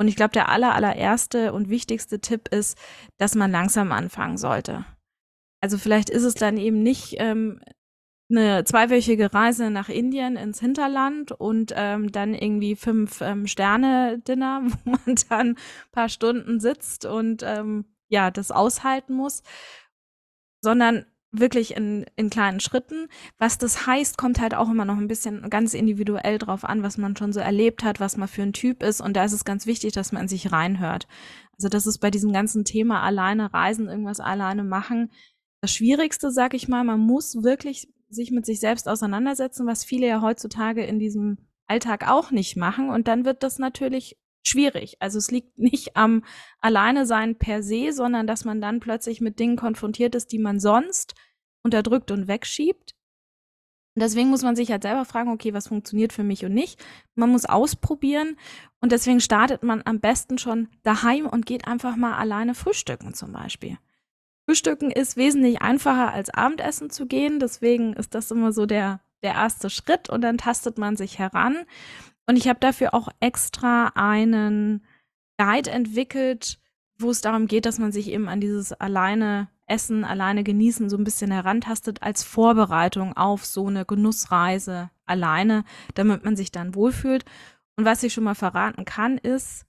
Und 0.01 0.07
ich 0.07 0.15
glaube, 0.15 0.31
der 0.31 0.49
aller, 0.49 0.73
allererste 0.73 1.53
und 1.53 1.69
wichtigste 1.69 2.19
Tipp 2.19 2.47
ist, 2.47 2.75
dass 3.19 3.35
man 3.35 3.51
langsam 3.51 3.91
anfangen 3.91 4.39
sollte. 4.39 4.83
Also 5.61 5.77
vielleicht 5.77 6.09
ist 6.09 6.23
es 6.23 6.33
dann 6.33 6.57
eben 6.57 6.81
nicht 6.81 7.17
ähm, 7.19 7.61
eine 8.31 8.63
zweiwöchige 8.63 9.31
Reise 9.31 9.69
nach 9.69 9.89
Indien 9.89 10.37
ins 10.37 10.59
Hinterland 10.59 11.31
und 11.33 11.71
ähm, 11.75 12.11
dann 12.11 12.33
irgendwie 12.33 12.75
fünf 12.75 13.21
ähm, 13.21 13.45
Sterne-Dinner, 13.45 14.63
wo 14.85 14.89
man 14.89 15.15
dann 15.29 15.49
ein 15.49 15.57
paar 15.91 16.09
Stunden 16.09 16.59
sitzt 16.59 17.05
und 17.05 17.43
ähm, 17.45 17.85
ja, 18.09 18.31
das 18.31 18.49
aushalten 18.49 19.13
muss, 19.13 19.43
sondern 20.61 21.05
wirklich 21.31 21.75
in, 21.75 22.05
in 22.15 22.29
kleinen 22.29 22.59
Schritten. 22.59 23.07
Was 23.37 23.57
das 23.57 23.87
heißt, 23.87 24.17
kommt 24.17 24.39
halt 24.39 24.53
auch 24.53 24.69
immer 24.69 24.85
noch 24.85 24.97
ein 24.97 25.07
bisschen 25.07 25.49
ganz 25.49 25.73
individuell 25.73 26.37
drauf 26.37 26.65
an, 26.65 26.83
was 26.83 26.97
man 26.97 27.15
schon 27.15 27.33
so 27.33 27.39
erlebt 27.39 27.83
hat, 27.83 27.99
was 27.99 28.17
man 28.17 28.27
für 28.27 28.43
ein 28.43 28.53
Typ 28.53 28.83
ist. 28.83 29.01
Und 29.01 29.15
da 29.15 29.23
ist 29.23 29.33
es 29.33 29.45
ganz 29.45 29.65
wichtig, 29.65 29.93
dass 29.93 30.11
man 30.11 30.23
in 30.23 30.27
sich 30.27 30.51
reinhört. 30.51 31.07
Also 31.57 31.69
das 31.69 31.87
ist 31.87 31.99
bei 31.99 32.11
diesem 32.11 32.33
ganzen 32.33 32.65
Thema 32.65 33.01
alleine 33.01 33.53
reisen, 33.53 33.87
irgendwas 33.87 34.19
alleine 34.19 34.63
machen, 34.63 35.11
das 35.61 35.71
Schwierigste, 35.71 36.31
sag 36.31 36.53
ich 36.53 36.67
mal. 36.67 36.83
Man 36.83 36.99
muss 36.99 37.43
wirklich 37.43 37.87
sich 38.09 38.31
mit 38.31 38.45
sich 38.45 38.59
selbst 38.59 38.89
auseinandersetzen, 38.89 39.67
was 39.67 39.85
viele 39.85 40.07
ja 40.07 40.21
heutzutage 40.21 40.83
in 40.83 40.99
diesem 40.99 41.37
Alltag 41.67 42.09
auch 42.09 42.31
nicht 42.31 42.57
machen. 42.57 42.89
Und 42.89 43.07
dann 43.07 43.25
wird 43.25 43.43
das 43.43 43.59
natürlich 43.59 44.17
schwierig. 44.43 44.97
Also 44.99 45.17
es 45.17 45.31
liegt 45.31 45.57
nicht 45.57 45.95
am 45.95 46.23
Alleinesein 46.59 47.37
per 47.37 47.63
se, 47.63 47.91
sondern 47.91 48.27
dass 48.27 48.45
man 48.45 48.61
dann 48.61 48.79
plötzlich 48.79 49.21
mit 49.21 49.39
Dingen 49.39 49.57
konfrontiert 49.57 50.15
ist, 50.15 50.31
die 50.31 50.39
man 50.39 50.59
sonst 50.59 51.15
unterdrückt 51.63 52.11
und 52.11 52.27
wegschiebt. 52.27 52.95
Und 53.93 54.03
deswegen 54.03 54.29
muss 54.29 54.41
man 54.41 54.55
sich 54.55 54.71
halt 54.71 54.83
selber 54.83 55.03
fragen, 55.03 55.31
okay, 55.31 55.53
was 55.53 55.67
funktioniert 55.67 56.13
für 56.13 56.23
mich 56.23 56.45
und 56.45 56.53
nicht. 56.53 56.81
Man 57.15 57.29
muss 57.29 57.45
ausprobieren 57.45 58.37
und 58.79 58.93
deswegen 58.93 59.19
startet 59.19 59.63
man 59.63 59.81
am 59.83 59.99
besten 59.99 60.37
schon 60.37 60.69
daheim 60.83 61.25
und 61.25 61.45
geht 61.45 61.67
einfach 61.67 61.97
mal 61.97 62.13
alleine 62.13 62.55
frühstücken 62.55 63.13
zum 63.13 63.33
Beispiel. 63.33 63.77
Frühstücken 64.45 64.91
ist 64.91 65.17
wesentlich 65.17 65.61
einfacher 65.61 66.13
als 66.13 66.29
Abendessen 66.29 66.89
zu 66.89 67.05
gehen, 67.05 67.39
deswegen 67.39 67.93
ist 67.93 68.15
das 68.15 68.31
immer 68.31 68.53
so 68.53 68.65
der, 68.65 69.01
der 69.23 69.33
erste 69.33 69.69
Schritt 69.69 70.09
und 70.09 70.21
dann 70.21 70.37
tastet 70.37 70.77
man 70.77 70.95
sich 70.95 71.19
heran. 71.19 71.65
Und 72.27 72.35
ich 72.37 72.47
habe 72.47 72.59
dafür 72.59 72.93
auch 72.93 73.09
extra 73.19 73.91
einen 73.95 74.85
Guide 75.37 75.71
entwickelt, 75.71 76.59
wo 76.97 77.09
es 77.09 77.21
darum 77.21 77.47
geht, 77.47 77.65
dass 77.65 77.79
man 77.79 77.91
sich 77.91 78.09
eben 78.09 78.29
an 78.29 78.39
dieses 78.39 78.73
alleine 78.73 79.49
Essen, 79.67 80.03
alleine 80.03 80.43
genießen 80.43 80.89
so 80.89 80.97
ein 80.97 81.03
bisschen 81.03 81.31
herantastet 81.31 82.03
als 82.03 82.23
Vorbereitung 82.23 83.15
auf 83.15 83.45
so 83.45 83.67
eine 83.67 83.85
Genussreise 83.85 84.91
alleine, 85.05 85.63
damit 85.95 86.23
man 86.23 86.35
sich 86.35 86.51
dann 86.51 86.75
wohlfühlt. 86.75 87.25
Und 87.77 87.85
was 87.85 88.03
ich 88.03 88.13
schon 88.13 88.25
mal 88.25 88.35
verraten 88.35 88.85
kann, 88.85 89.17
ist, 89.17 89.65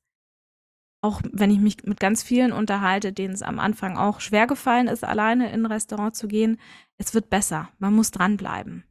auch 1.02 1.20
wenn 1.32 1.50
ich 1.50 1.58
mich 1.58 1.82
mit 1.84 2.00
ganz 2.00 2.22
vielen 2.22 2.52
unterhalte, 2.52 3.12
denen 3.12 3.34
es 3.34 3.42
am 3.42 3.58
Anfang 3.58 3.96
auch 3.96 4.20
schwer 4.20 4.46
gefallen 4.46 4.88
ist, 4.88 5.04
alleine 5.04 5.52
in 5.52 5.62
ein 5.62 5.72
Restaurant 5.72 6.14
zu 6.14 6.28
gehen, 6.28 6.58
es 6.98 7.14
wird 7.14 7.30
besser. 7.30 7.70
Man 7.78 7.94
muss 7.94 8.10
dranbleiben. 8.10 8.84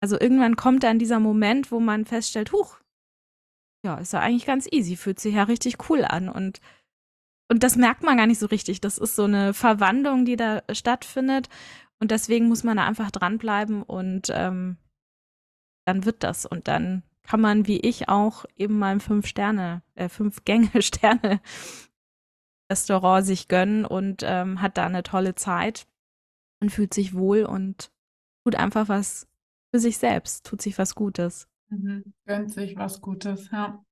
Also 0.00 0.20
irgendwann 0.20 0.56
kommt 0.56 0.82
dann 0.82 0.98
dieser 0.98 1.20
Moment, 1.20 1.72
wo 1.72 1.80
man 1.80 2.04
feststellt, 2.04 2.52
huch, 2.52 2.78
ja, 3.86 3.96
ist 3.98 4.12
ja 4.12 4.20
eigentlich 4.20 4.46
ganz 4.46 4.66
easy, 4.70 4.96
fühlt 4.96 5.20
sich 5.20 5.34
ja 5.34 5.44
richtig 5.44 5.88
cool 5.88 6.04
an 6.04 6.28
und 6.28 6.60
und 7.48 7.62
das 7.62 7.76
merkt 7.76 8.02
man 8.02 8.16
gar 8.16 8.26
nicht 8.26 8.40
so 8.40 8.46
richtig. 8.46 8.80
Das 8.80 8.98
ist 8.98 9.14
so 9.14 9.22
eine 9.22 9.54
Verwandlung, 9.54 10.24
die 10.24 10.34
da 10.34 10.64
stattfindet. 10.72 11.48
Und 12.00 12.10
deswegen 12.10 12.48
muss 12.48 12.64
man 12.64 12.76
da 12.76 12.84
einfach 12.84 13.12
dranbleiben 13.12 13.84
und 13.84 14.30
ähm, 14.30 14.78
dann 15.86 16.04
wird 16.04 16.24
das. 16.24 16.44
Und 16.44 16.66
dann 16.66 17.04
kann 17.22 17.40
man, 17.40 17.68
wie 17.68 17.78
ich 17.78 18.08
auch, 18.08 18.46
eben 18.56 18.76
mal 18.78 18.90
ein 18.92 19.00
Fünf-Sterne, 19.00 19.82
äh, 19.94 20.08
Fünf-Gänge-Sterne-Restaurant 20.08 21.40
sich 23.26 23.46
gönnen 23.46 23.84
und 23.84 24.24
ähm, 24.24 24.60
hat 24.60 24.76
da 24.76 24.86
eine 24.86 25.04
tolle 25.04 25.36
Zeit 25.36 25.86
und 26.60 26.70
fühlt 26.70 26.92
sich 26.92 27.14
wohl 27.14 27.44
und 27.44 27.92
tut 28.44 28.56
einfach 28.56 28.88
was 28.88 29.28
für 29.72 29.78
sich 29.78 29.98
selbst, 29.98 30.44
tut 30.44 30.60
sich 30.60 30.78
was 30.78 30.96
Gutes. 30.96 31.46
Mhm. 31.68 32.14
Gönnt 32.26 32.52
sich 32.52 32.76
was 32.76 33.00
Gutes, 33.00 33.50
ja. 33.50 33.82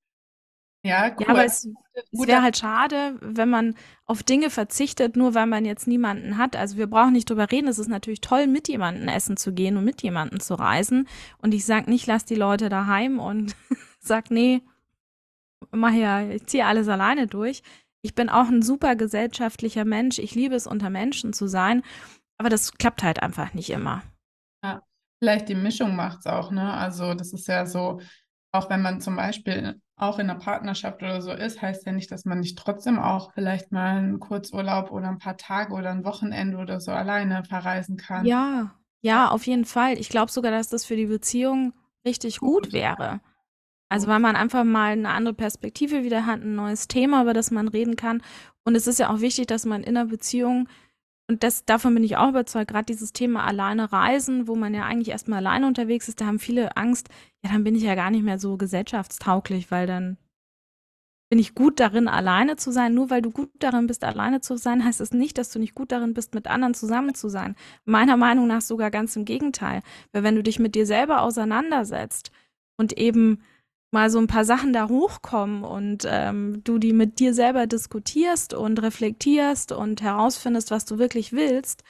Ja, 0.85 1.07
cool. 1.13 1.17
Ja, 1.21 1.29
aber 1.29 1.45
es, 1.47 1.67
es 1.95 2.27
wäre 2.27 2.43
halt 2.43 2.59
schade, 2.59 3.17
wenn 3.23 3.49
man 3.49 3.75
auf 4.05 4.23
Dinge 4.23 4.51
verzichtet, 4.51 5.17
nur 5.17 5.35
weil 5.35 5.47
man 5.47 5.65
jetzt 5.65 5.87
niemanden 5.87 6.37
hat. 6.37 6.57
Also 6.57 6.77
wir 6.77 6.87
brauchen 6.87 7.15
nicht 7.15 7.31
drüber 7.31 7.51
reden. 7.51 7.69
Es 7.69 7.79
ist 7.79 7.89
natürlich 7.89 8.21
toll, 8.21 8.47
mit 8.47 8.69
jemandem 8.69 9.09
essen 9.09 9.39
zu 9.39 9.55
gehen 9.55 9.79
und 9.79 9.85
mit 9.85 10.03
jemandem 10.03 10.41
zu 10.41 10.55
reisen. 10.55 11.09
Und 11.39 11.55
ich 11.55 11.65
sage 11.65 11.91
nicht, 11.91 12.07
lass 12.07 12.27
die 12.27 12.35
Leute 12.35 12.69
daheim 12.69 13.19
und 13.19 13.57
sag, 13.99 14.31
nee, 14.31 14.61
mach 15.71 15.93
ja, 15.95 16.23
ich 16.29 16.47
ziehe 16.47 16.67
alles 16.67 16.89
alleine 16.89 17.27
durch. 17.27 17.63
Ich 18.03 18.15
bin 18.15 18.29
auch 18.29 18.49
ein 18.49 18.61
super 18.61 18.95
gesellschaftlicher 18.95 19.87
Mensch. 19.87 20.19
Ich 20.19 20.35
liebe 20.35 20.55
es, 20.55 20.67
unter 20.67 20.91
Menschen 20.91 21.33
zu 21.33 21.47
sein. 21.47 21.83
Aber 22.37 22.51
das 22.51 22.75
klappt 22.75 23.03
halt 23.03 23.23
einfach 23.23 23.55
nicht 23.55 23.71
immer. 23.71 24.03
Vielleicht 25.25 25.49
die 25.49 25.55
Mischung 25.55 25.97
macht 25.97 26.19
es 26.19 26.27
auch, 26.27 26.51
ne? 26.51 26.71
Also 26.75 27.15
das 27.15 27.33
ist 27.33 27.49
ja 27.49 27.65
so, 27.65 27.99
auch 28.53 28.69
wenn 28.69 28.83
man 28.83 29.01
zum 29.01 29.17
Beispiel 29.17 29.81
auch 29.97 30.19
in 30.19 30.29
einer 30.29 30.39
Partnerschaft 30.39 31.03
oder 31.03 31.23
so 31.23 31.33
ist, 31.33 31.63
heißt 31.63 31.87
ja 31.87 31.93
nicht, 31.93 32.11
dass 32.11 32.27
man 32.27 32.41
nicht 32.41 32.59
trotzdem 32.59 32.99
auch 32.99 33.33
vielleicht 33.33 33.73
mal 33.73 33.97
einen 33.97 34.21
Kurzurlaub 34.21 34.91
oder 34.91 35.09
ein 35.09 35.19
paar 35.19 35.39
Tage 35.39 35.73
oder 35.73 35.93
ein 35.93 36.05
Wochenende 36.05 36.59
oder 36.59 36.79
so 36.79 36.93
alleine 36.93 37.43
verreisen 37.45 37.97
kann. 37.97 38.27
Ja, 38.27 38.75
ja, 39.01 39.31
auf 39.31 39.47
jeden 39.47 39.65
Fall. 39.65 39.99
Ich 39.99 40.11
glaube 40.11 40.31
sogar, 40.31 40.53
dass 40.53 40.69
das 40.69 40.85
für 40.85 40.97
die 40.97 41.07
Beziehung 41.07 41.73
richtig 42.05 42.41
gut 42.41 42.75
wäre. 42.75 43.23
Also 43.89 44.07
weil 44.07 44.19
man 44.19 44.37
einfach 44.37 44.65
mal 44.65 44.93
eine 44.93 45.09
andere 45.09 45.35
Perspektive 45.35 46.05
wieder 46.05 46.27
hat, 46.27 46.43
ein 46.43 46.55
neues 46.55 46.87
Thema, 46.87 47.23
über 47.23 47.33
das 47.33 47.51
man 47.51 47.69
reden 47.69 47.97
kann. 47.97 48.23
Und 48.65 48.75
es 48.75 48.87
ist 48.87 48.99
ja 48.99 49.09
auch 49.09 49.21
wichtig, 49.21 49.47
dass 49.47 49.65
man 49.65 49.83
in 49.85 49.97
einer 49.97 50.07
Beziehung, 50.07 50.69
und 51.29 51.43
das, 51.43 51.65
davon 51.65 51.95
bin 51.95 52.05
ich 52.05 52.17
auch 52.17 52.29
überzeugt, 52.29 52.71
gerade 52.71 52.85
dieses 52.85 53.13
Thema 53.13 53.45
alleine 53.45 53.93
reisen, 53.93 54.47
wo 54.47 54.57
man 54.57 54.75
ja 54.75 54.85
eigentlich 54.85 55.09
erstmal 55.09 55.39
alleine 55.39 55.67
unterwegs 55.67 56.09
ist, 56.09 56.21
da 56.21 56.27
haben 56.27 56.39
viele 56.39 56.77
Angst, 56.77 57.09
ja, 57.43 57.51
dann 57.51 57.65
bin 57.65 57.75
ich 57.75 57.83
ja 57.83 57.95
gar 57.95 58.11
nicht 58.11 58.25
mehr 58.25 58.39
so 58.39 58.57
gesellschaftstauglich, 58.57 59.71
weil 59.71 59.87
dann 59.87 60.19
bin 61.31 61.39
ich 61.39 61.55
gut 61.55 61.81
darin, 61.81 62.07
alleine 62.07 62.57
zu 62.57 62.71
sein. 62.71 62.95
Nur 62.95 63.11
weil 63.11 63.23
du 63.23 63.31
gut 63.31 63.51
darin 63.59 63.87
bist, 63.87 64.05
alleine 64.05 64.41
zu 64.41 64.57
sein, 64.57 64.85
heißt 64.85 65.01
es 65.01 65.11
das 65.11 65.19
nicht, 65.19 65.39
dass 65.39 65.51
du 65.51 65.59
nicht 65.59 65.75
gut 65.75 65.91
darin 65.91 66.15
bist, 66.15 66.35
mit 66.35 66.47
anderen 66.47 66.75
zusammen 66.75 67.15
zu 67.15 67.29
sein. 67.29 67.57
Meiner 67.85 68.17
Meinung 68.17 68.47
nach 68.47 68.61
sogar 68.61 68.91
ganz 68.91 69.17
im 69.17 69.25
Gegenteil. 69.25 69.83
Weil 70.13 70.23
wenn 70.23 70.37
du 70.37 70.43
dich 70.43 70.59
mit 70.59 70.75
dir 70.75 70.87
selber 70.87 71.23
auseinandersetzt 71.23 72.31
und 72.77 72.97
eben 72.99 73.41
mal 73.95 74.11
so 74.11 74.19
ein 74.19 74.27
paar 74.27 74.45
Sachen 74.45 74.73
da 74.75 74.89
hochkommen 74.89 75.65
und 75.65 76.07
ähm, 76.07 76.63
du 76.65 76.79
die 76.79 76.93
mit 76.93 77.21
dir 77.21 77.33
selber 77.33 77.67
diskutierst 77.67 78.53
und 78.53 78.83
reflektierst 78.83 79.73
und 79.73 80.03
herausfindest, 80.03 80.71
was 80.71 80.85
du 80.85 80.99
wirklich 80.99 81.33
willst, 81.33 81.85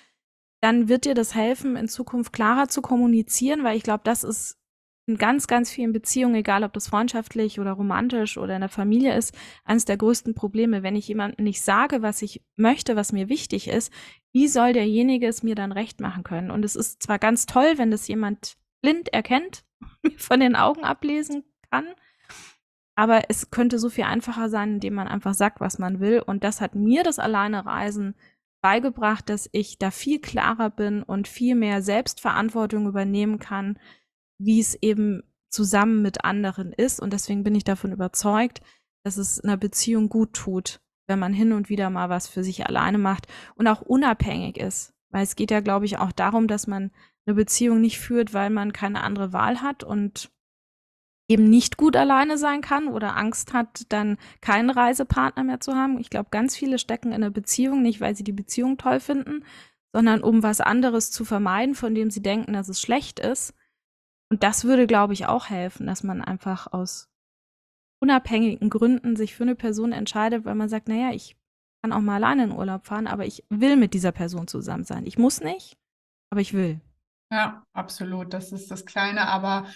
dann 0.61 0.89
wird 0.89 1.07
dir 1.07 1.15
das 1.15 1.35
helfen, 1.35 1.77
in 1.77 1.89
Zukunft 1.89 2.33
klarer 2.33 2.69
zu 2.69 2.83
kommunizieren, 2.83 3.65
weil 3.65 3.77
ich 3.77 3.83
glaube, 3.83 4.03
das 4.05 4.23
ist 4.23 4.59
in 5.07 5.17
ganz, 5.19 5.47
ganz 5.47 5.71
vielen 5.71 5.93
Beziehungen, 5.93 6.37
egal 6.37 6.63
ob 6.63 6.73
das 6.75 6.89
freundschaftlich 6.89 7.59
oder 7.59 7.73
romantisch 7.73 8.39
oder 8.39 8.55
in 8.55 8.61
der 8.61 8.71
Familie 8.71 9.17
ist, 9.17 9.35
eines 9.65 9.85
der 9.85 9.97
größten 9.97 10.35
Probleme. 10.35 10.83
Wenn 10.83 10.97
ich 10.97 11.09
jemandem 11.09 11.45
nicht 11.45 11.63
sage, 11.63 12.03
was 12.03 12.23
ich 12.23 12.43
möchte, 12.57 12.97
was 12.97 13.13
mir 13.13 13.29
wichtig 13.29 13.69
ist, 13.69 13.93
wie 14.33 14.49
soll 14.49 14.73
derjenige 14.73 15.27
es 15.27 15.43
mir 15.43 15.55
dann 15.55 15.73
recht 15.73 16.01
machen 16.01 16.23
können? 16.23 16.51
Und 16.51 16.65
es 16.65 16.77
ist 16.77 17.03
zwar 17.03 17.19
ganz 17.19 17.47
toll, 17.47 17.75
wenn 17.77 17.91
das 17.91 18.09
jemand 18.09 18.57
blind 18.83 19.13
erkennt, 19.13 19.65
von 20.17 20.41
den 20.41 20.55
Augen 20.55 20.85
ablesen 20.85 21.45
kann, 21.75 21.95
aber 22.97 23.25
es 23.29 23.51
könnte 23.51 23.79
so 23.79 23.89
viel 23.89 24.05
einfacher 24.05 24.49
sein, 24.49 24.75
indem 24.75 24.95
man 24.95 25.09
einfach 25.09 25.35
sagt, 25.35 25.61
was 25.61 25.79
man 25.79 26.01
will. 26.01 26.21
Und 26.21 26.45
das 26.45 26.61
hat 26.61 26.75
mir 26.75 27.03
das 27.03 27.19
Alleinereisen 27.19 28.15
beigebracht, 28.63 29.29
dass 29.29 29.49
ich 29.53 29.79
da 29.79 29.91
viel 29.91 30.21
klarer 30.21 30.71
bin 30.71 31.03
und 31.03 31.29
viel 31.29 31.55
mehr 31.55 31.83
Selbstverantwortung 31.83 32.87
übernehmen 32.87 33.39
kann, 33.39 33.79
wie 34.39 34.61
es 34.61 34.75
eben 34.81 35.23
zusammen 35.51 36.03
mit 36.03 36.25
anderen 36.25 36.73
ist. 36.73 37.01
Und 37.01 37.13
deswegen 37.13 37.43
bin 37.43 37.55
ich 37.55 37.65
davon 37.65 37.93
überzeugt, 37.93 38.63
dass 39.05 39.17
es 39.17 39.41
einer 39.41 39.57
Beziehung 39.57 40.09
gut 40.09 40.33
tut, 40.33 40.81
wenn 41.09 41.19
man 41.19 41.35
hin 41.35 41.53
und 41.53 41.69
wieder 41.69 41.91
mal 41.91 42.09
was 42.09 42.29
für 42.29 42.45
sich 42.45 42.67
alleine 42.67 42.99
macht 42.99 43.27
und 43.57 43.67
auch 43.67 43.83
unabhängig 43.83 44.57
ist. 44.57 44.95
Weil 45.11 45.25
es 45.25 45.37
geht 45.37 45.51
ja, 45.51 45.61
glaube 45.61 45.85
ich, 45.85 45.99
auch 45.99 46.13
darum, 46.13 46.49
dass 46.49 46.67
man 46.67 46.91
eine 47.27 47.35
Beziehung 47.35 47.81
nicht 47.81 47.99
führt, 47.99 48.35
weil 48.35 48.51
man 48.51 48.73
keine 48.73 49.03
andere 49.03 49.33
Wahl 49.33 49.63
hat 49.63 49.85
und 49.85 50.31
eben 51.29 51.45
nicht 51.45 51.77
gut 51.77 51.97
alleine 51.97 52.37
sein 52.37 52.61
kann 52.61 52.89
oder 52.89 53.17
Angst 53.17 53.53
hat, 53.53 53.91
dann 53.91 54.19
keinen 54.41 54.71
Reisepartner 54.71 55.43
mehr 55.43 55.61
zu 55.61 55.75
haben. 55.75 55.99
Ich 55.99 56.11
glaube, 56.11 56.29
ganz 56.31 56.57
viele 56.57 56.79
stecken 56.79 57.09
in 57.09 57.15
einer 57.15 57.31
Beziehung 57.31 57.83
nicht, 57.83 58.01
weil 58.01 58.15
sie 58.15 58.25
die 58.25 58.33
Beziehung 58.33 58.77
toll 58.77 59.01
finden, 59.01 59.45
sondern 59.93 60.23
um 60.23 60.43
was 60.43 60.61
anderes 60.61 61.11
zu 61.11 61.25
vermeiden, 61.25 61.75
von 61.75 61.95
dem 61.95 62.11
sie 62.11 62.23
denken, 62.23 62.53
dass 62.53 62.69
es 62.69 62.81
schlecht 62.81 63.21
ist. 63.21 63.55
Und 64.31 64.43
das 64.43 64.65
würde, 64.65 64.87
glaube 64.87 65.13
ich, 65.13 65.27
auch 65.27 65.49
helfen, 65.49 65.87
dass 65.87 66.03
man 66.03 66.21
einfach 66.21 66.73
aus 66.73 67.09
unabhängigen 68.01 68.69
Gründen 68.69 69.17
sich 69.17 69.35
für 69.35 69.45
eine 69.45 69.55
Person 69.55 69.93
entscheidet, 69.93 70.45
weil 70.45 70.55
man 70.55 70.69
sagt, 70.69 70.89
naja, 70.89 71.13
ich 71.13 71.37
kann 71.83 71.93
auch 71.93 72.01
mal 72.01 72.17
alleine 72.17 72.45
in 72.45 72.53
Urlaub 72.53 72.87
fahren, 72.87 73.07
aber 73.07 73.25
ich 73.25 73.45
will 73.49 73.77
mit 73.77 73.95
dieser 73.95 74.13
Person 74.13 74.47
zusammen 74.47 74.85
sein. 74.85 75.07
Ich 75.07 75.17
muss 75.17 75.41
nicht, 75.41 75.79
aber 76.31 76.41
ich 76.41 76.53
will. 76.53 76.81
Ja, 77.31 77.65
absolut. 77.73 78.35
Das 78.35 78.53
ist 78.53 78.71
das 78.71 78.85
kleine, 78.85 79.29
aber 79.29 79.67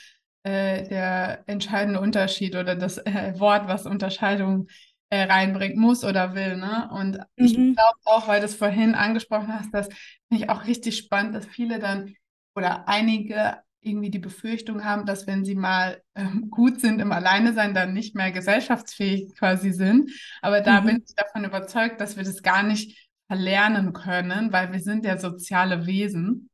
äh, 0.49 0.89
der 0.89 1.43
entscheidende 1.47 2.01
Unterschied 2.01 2.57
oder 2.57 2.75
das 2.75 2.99
äh, 2.99 3.35
Wort, 3.37 3.69
was 3.69 3.85
Unterscheidung 3.85 4.69
äh, 5.11 5.25
reinbringt, 5.25 5.77
muss 5.77 6.05
oder 6.05 6.35
will. 6.35 6.57
Ne? 6.57 6.89
Und 6.91 7.19
mhm. 7.19 7.45
ich 7.45 7.55
glaube 7.55 7.99
auch, 8.05 8.29
weil 8.29 8.41
du 8.41 8.47
es 8.47 8.55
vorhin 8.55 8.95
angesprochen 8.95 9.53
hast, 9.53 9.73
das 9.75 9.89
finde 10.29 10.45
ich 10.45 10.49
auch 10.49 10.67
richtig 10.67 10.97
spannend, 10.97 11.35
dass 11.35 11.47
viele 11.47 11.79
dann 11.79 12.15
oder 12.55 12.89
einige 12.89 13.59
irgendwie 13.81 14.11
die 14.11 14.19
Befürchtung 14.19 14.85
haben, 14.85 15.07
dass 15.07 15.27
wenn 15.27 15.45
sie 15.45 15.55
mal 15.55 16.03
ähm, 16.15 16.49
gut 16.51 16.81
sind 16.81 17.01
im 17.01 17.13
Alleinesein, 17.13 17.75
dann 17.75 17.93
nicht 17.93 18.15
mehr 18.15 18.33
gesellschaftsfähig 18.33 19.35
quasi 19.37 19.73
sind. 19.73 20.11
Aber 20.41 20.63
da 20.63 20.81
mhm. 20.81 20.87
bin 20.87 21.05
ich 21.07 21.15
davon 21.15 21.45
überzeugt, 21.45 22.01
dass 22.01 22.17
wir 22.17 22.25
das 22.25 22.43
gar 22.43 22.63
nicht 22.63 23.09
verlernen 23.29 23.93
können, 23.93 24.53
weil 24.53 24.73
wir 24.73 24.81
sind 24.81 25.05
ja 25.05 25.19
soziale 25.19 25.87
Wesen. 25.87 26.49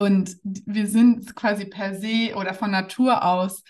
Und 0.00 0.38
wir 0.42 0.86
sind 0.86 1.36
quasi 1.36 1.66
per 1.66 1.94
se 1.94 2.34
oder 2.34 2.54
von 2.54 2.70
Natur 2.70 3.22
aus 3.22 3.62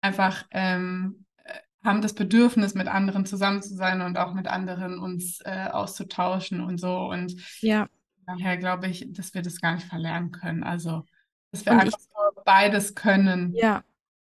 einfach 0.00 0.44
ähm, 0.52 1.26
äh, 1.42 1.58
haben 1.84 2.02
das 2.02 2.14
Bedürfnis, 2.14 2.74
mit 2.74 2.86
anderen 2.86 3.26
zusammen 3.26 3.62
zu 3.62 3.74
sein 3.74 4.00
und 4.00 4.16
auch 4.16 4.32
mit 4.32 4.46
anderen 4.46 5.00
uns 5.00 5.40
äh, 5.44 5.68
auszutauschen 5.72 6.60
und 6.60 6.78
so. 6.78 7.10
Und 7.10 7.34
ja. 7.62 7.88
daher 8.26 8.58
glaube 8.58 8.86
ich, 8.86 9.12
dass 9.12 9.34
wir 9.34 9.42
das 9.42 9.60
gar 9.60 9.74
nicht 9.74 9.88
verlernen 9.88 10.30
können. 10.30 10.62
Also 10.62 11.04
dass 11.50 11.66
wir 11.66 11.72
und 11.72 11.80
einfach 11.80 11.98
ich, 11.98 12.44
beides 12.44 12.94
können. 12.94 13.52
Ja. 13.56 13.82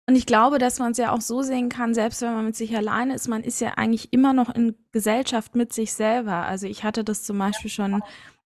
Und 0.06 0.16
ich 0.16 0.26
glaube, 0.26 0.60
dass 0.60 0.80
man 0.80 0.94
es 0.94 0.98
ja 0.98 1.12
auch 1.12 1.22
so 1.22 1.42
sehen 1.42 1.68
kann, 1.68 1.94
selbst 1.94 2.22
wenn 2.22 2.34
man 2.34 2.46
mit 2.46 2.56
sich 2.56 2.76
alleine 2.76 3.16
ist, 3.16 3.28
man 3.28 3.44
ist 3.44 3.60
ja 3.60 3.74
eigentlich 3.76 4.14
immer 4.14 4.32
noch 4.32 4.54
in 4.54 4.76
Gesellschaft 4.94 5.56
mit 5.56 5.74
sich 5.74 5.92
selber. 5.92 6.46
Also 6.46 6.68
ich 6.68 6.86
hatte 6.86 7.04
das 7.04 7.24
zum 7.24 7.38
Beispiel 7.38 7.70
schon, 7.70 8.02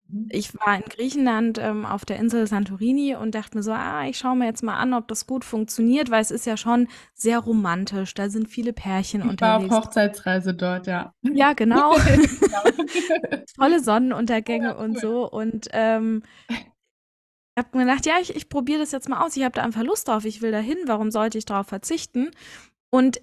mhm. 0.09 0.29
ich 0.31 0.55
war 0.59 0.77
in 0.77 0.83
Griechenland 0.83 1.59
ähm, 1.59 1.85
auf 1.87 2.05
der 2.05 2.17
Insel 2.19 2.47
Santorini 2.47 3.15
und 3.15 3.35
dachte 3.35 3.57
mir 3.57 3.63
so, 3.63 3.73
ah, 3.73 4.07
ich 4.07 4.19
schaue 4.19 4.37
mir 4.37 4.47
jetzt 4.47 4.63
mal 4.63 4.77
an, 4.77 4.95
ob 4.95 5.09
das 5.09 5.27
gut 5.27 5.45
funktioniert, 5.45 6.11
weil 6.11 6.23
es 6.23 6.31
ist 6.31 6.47
ja 6.47 6.57
schon 6.57 6.89
sehr 7.15 7.39
romantisch. 7.39 8.15
Da 8.15 8.29
sind 8.29 8.49
viele 8.49 8.73
Pärchen 8.73 9.23
ich 9.23 9.29
unterwegs. 9.29 9.71
War 9.71 9.79
auf 9.79 9.85
Hochzeitsreise 9.87 10.55
dort, 10.55 10.87
ja. 10.87 11.13
Ja, 11.23 11.53
genau. 11.53 11.95
genau. 12.07 13.43
Tolle 13.57 13.81
Sonnenuntergänge 13.81 14.69
ja, 14.69 14.77
cool. 14.77 14.85
und 14.85 15.01
so. 15.01 15.31
Und 15.31 15.69
ähm, 15.73 16.23
ich 16.49 17.65
habe 17.65 17.79
mir 17.79 17.87
gedacht, 17.87 18.07
ja, 18.07 18.15
ich, 18.21 18.37
ich 18.37 18.49
probiere 18.49 18.81
das 18.81 18.93
jetzt 18.93 19.09
mal 19.09 19.25
aus. 19.25 19.37
Ich 19.37 19.43
habe 19.45 19.55
da 19.55 19.63
einfach 19.63 19.83
Lust 19.83 20.09
drauf. 20.09 20.25
Ich 20.25 20.43
will 20.43 20.53
da 20.53 20.59
hin. 20.59 20.79
Warum 20.87 21.11
sollte 21.11 21.39
ich 21.39 21.47
darauf 21.47 21.67
verzichten? 21.67 22.31
Und 22.91 23.21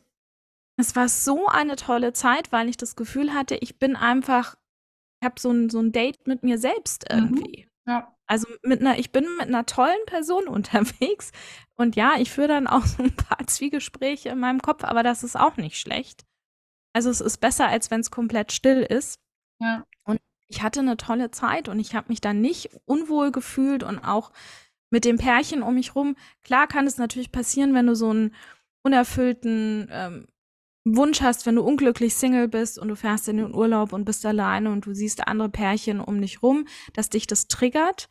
es 0.77 0.95
war 0.95 1.07
so 1.07 1.47
eine 1.47 1.75
tolle 1.75 2.13
Zeit, 2.13 2.51
weil 2.51 2.67
ich 2.67 2.77
das 2.77 2.95
Gefühl 2.95 3.33
hatte, 3.33 3.55
ich 3.55 3.77
bin 3.77 3.95
einfach, 3.95 4.55
habe 5.23 5.39
so 5.39 5.51
ein, 5.51 5.69
so 5.69 5.79
ein 5.79 5.91
Date 5.91 6.27
mit 6.27 6.43
mir 6.43 6.57
selbst 6.57 7.05
mhm. 7.11 7.17
irgendwie. 7.17 7.65
Mhm. 7.85 7.91
Ja. 7.91 8.15
Also 8.25 8.47
mit 8.63 8.81
einer, 8.81 8.97
ich 8.97 9.11
bin 9.11 9.25
mit 9.37 9.47
einer 9.47 9.65
tollen 9.65 10.05
Person 10.05 10.47
unterwegs. 10.47 11.31
Und 11.75 11.95
ja, 11.95 12.13
ich 12.17 12.31
führe 12.31 12.49
dann 12.49 12.67
auch 12.67 12.85
so 12.85 13.03
ein 13.03 13.15
paar 13.15 13.45
Zwiegespräche 13.47 14.29
in 14.29 14.39
meinem 14.39 14.61
Kopf, 14.61 14.83
aber 14.83 15.03
das 15.03 15.23
ist 15.23 15.37
auch 15.37 15.57
nicht 15.57 15.79
schlecht. 15.79 16.25
Also 16.93 17.09
es 17.09 17.21
ist 17.21 17.37
besser, 17.37 17.67
als 17.67 17.89
wenn 17.89 18.01
es 18.01 18.11
komplett 18.11 18.51
still 18.51 18.81
ist. 18.83 19.19
Ja 19.59 19.83
ich 20.53 20.61
hatte 20.61 20.81
eine 20.81 20.97
tolle 20.97 21.31
Zeit 21.31 21.67
und 21.67 21.79
ich 21.79 21.95
habe 21.95 22.09
mich 22.09 22.21
dann 22.21 22.39
nicht 22.39 22.69
unwohl 22.85 23.31
gefühlt 23.31 23.83
und 23.83 23.99
auch 23.99 24.31
mit 24.91 25.03
dem 25.03 25.17
Pärchen 25.17 25.63
um 25.63 25.73
mich 25.73 25.95
rum. 25.95 26.15
Klar 26.43 26.67
kann 26.67 26.85
es 26.85 26.97
natürlich 26.97 27.31
passieren, 27.31 27.73
wenn 27.73 27.87
du 27.87 27.95
so 27.95 28.11
einen 28.11 28.35
unerfüllten 28.83 29.87
ähm, 29.91 30.27
Wunsch 30.85 31.21
hast, 31.21 31.45
wenn 31.45 31.55
du 31.55 31.61
unglücklich 31.61 32.15
Single 32.15 32.47
bist 32.47 32.77
und 32.77 32.89
du 32.89 32.95
fährst 32.95 33.29
in 33.29 33.37
den 33.37 33.55
Urlaub 33.55 33.93
und 33.93 34.05
bist 34.05 34.25
alleine 34.25 34.71
und 34.71 34.85
du 34.85 34.93
siehst 34.93 35.27
andere 35.27 35.49
Pärchen 35.49 35.99
um 35.99 36.21
dich 36.21 36.43
rum, 36.43 36.67
dass 36.93 37.09
dich 37.09 37.25
das 37.25 37.47
triggert. 37.47 38.09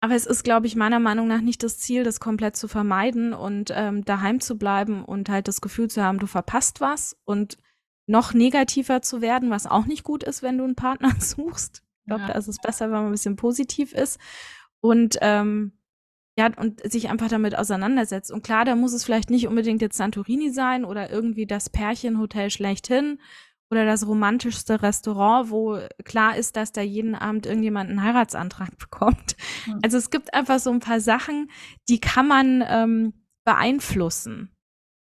Aber 0.00 0.14
es 0.14 0.26
ist, 0.26 0.44
glaube 0.44 0.66
ich, 0.66 0.76
meiner 0.76 1.00
Meinung 1.00 1.26
nach 1.26 1.40
nicht 1.40 1.62
das 1.62 1.78
Ziel, 1.78 2.04
das 2.04 2.20
komplett 2.20 2.56
zu 2.56 2.68
vermeiden 2.68 3.32
und 3.32 3.72
ähm, 3.74 4.04
daheim 4.04 4.40
zu 4.40 4.56
bleiben 4.56 5.04
und 5.04 5.28
halt 5.28 5.48
das 5.48 5.60
Gefühl 5.60 5.88
zu 5.88 6.02
haben, 6.02 6.18
du 6.18 6.26
verpasst 6.26 6.80
was 6.80 7.16
und 7.24 7.58
noch 8.06 8.32
negativer 8.32 9.02
zu 9.02 9.20
werden, 9.20 9.50
was 9.50 9.66
auch 9.66 9.86
nicht 9.86 10.04
gut 10.04 10.22
ist, 10.22 10.42
wenn 10.42 10.58
du 10.58 10.64
einen 10.64 10.76
Partner 10.76 11.12
suchst. 11.20 11.82
Ich 12.00 12.06
glaube, 12.06 12.22
ja. 12.22 12.28
da 12.28 12.34
ist 12.38 12.48
es 12.48 12.58
besser, 12.58 12.86
wenn 12.86 12.98
man 12.98 13.06
ein 13.06 13.12
bisschen 13.12 13.36
positiv 13.36 13.92
ist. 13.92 14.20
Und 14.80 15.18
ähm, 15.22 15.72
ja, 16.38 16.50
und 16.56 16.80
sich 16.90 17.08
einfach 17.08 17.28
damit 17.28 17.56
auseinandersetzt. 17.56 18.30
Und 18.30 18.44
klar, 18.44 18.64
da 18.64 18.76
muss 18.76 18.92
es 18.92 19.04
vielleicht 19.04 19.30
nicht 19.30 19.48
unbedingt 19.48 19.80
jetzt 19.80 19.96
Santorini 19.96 20.50
sein 20.50 20.84
oder 20.84 21.10
irgendwie 21.10 21.46
das 21.46 21.70
Pärchenhotel 21.70 22.50
schlechthin 22.50 23.18
oder 23.70 23.86
das 23.86 24.06
romantischste 24.06 24.82
Restaurant, 24.82 25.50
wo 25.50 25.80
klar 26.04 26.36
ist, 26.36 26.56
dass 26.56 26.72
da 26.72 26.82
jeden 26.82 27.14
Abend 27.14 27.46
irgendjemand 27.46 27.90
einen 27.90 28.02
Heiratsantrag 28.02 28.76
bekommt. 28.78 29.36
Mhm. 29.66 29.80
Also 29.82 29.96
es 29.96 30.10
gibt 30.10 30.34
einfach 30.34 30.58
so 30.58 30.70
ein 30.70 30.80
paar 30.80 31.00
Sachen, 31.00 31.50
die 31.88 32.00
kann 32.00 32.28
man 32.28 32.62
ähm, 32.68 33.14
beeinflussen. 33.44 34.52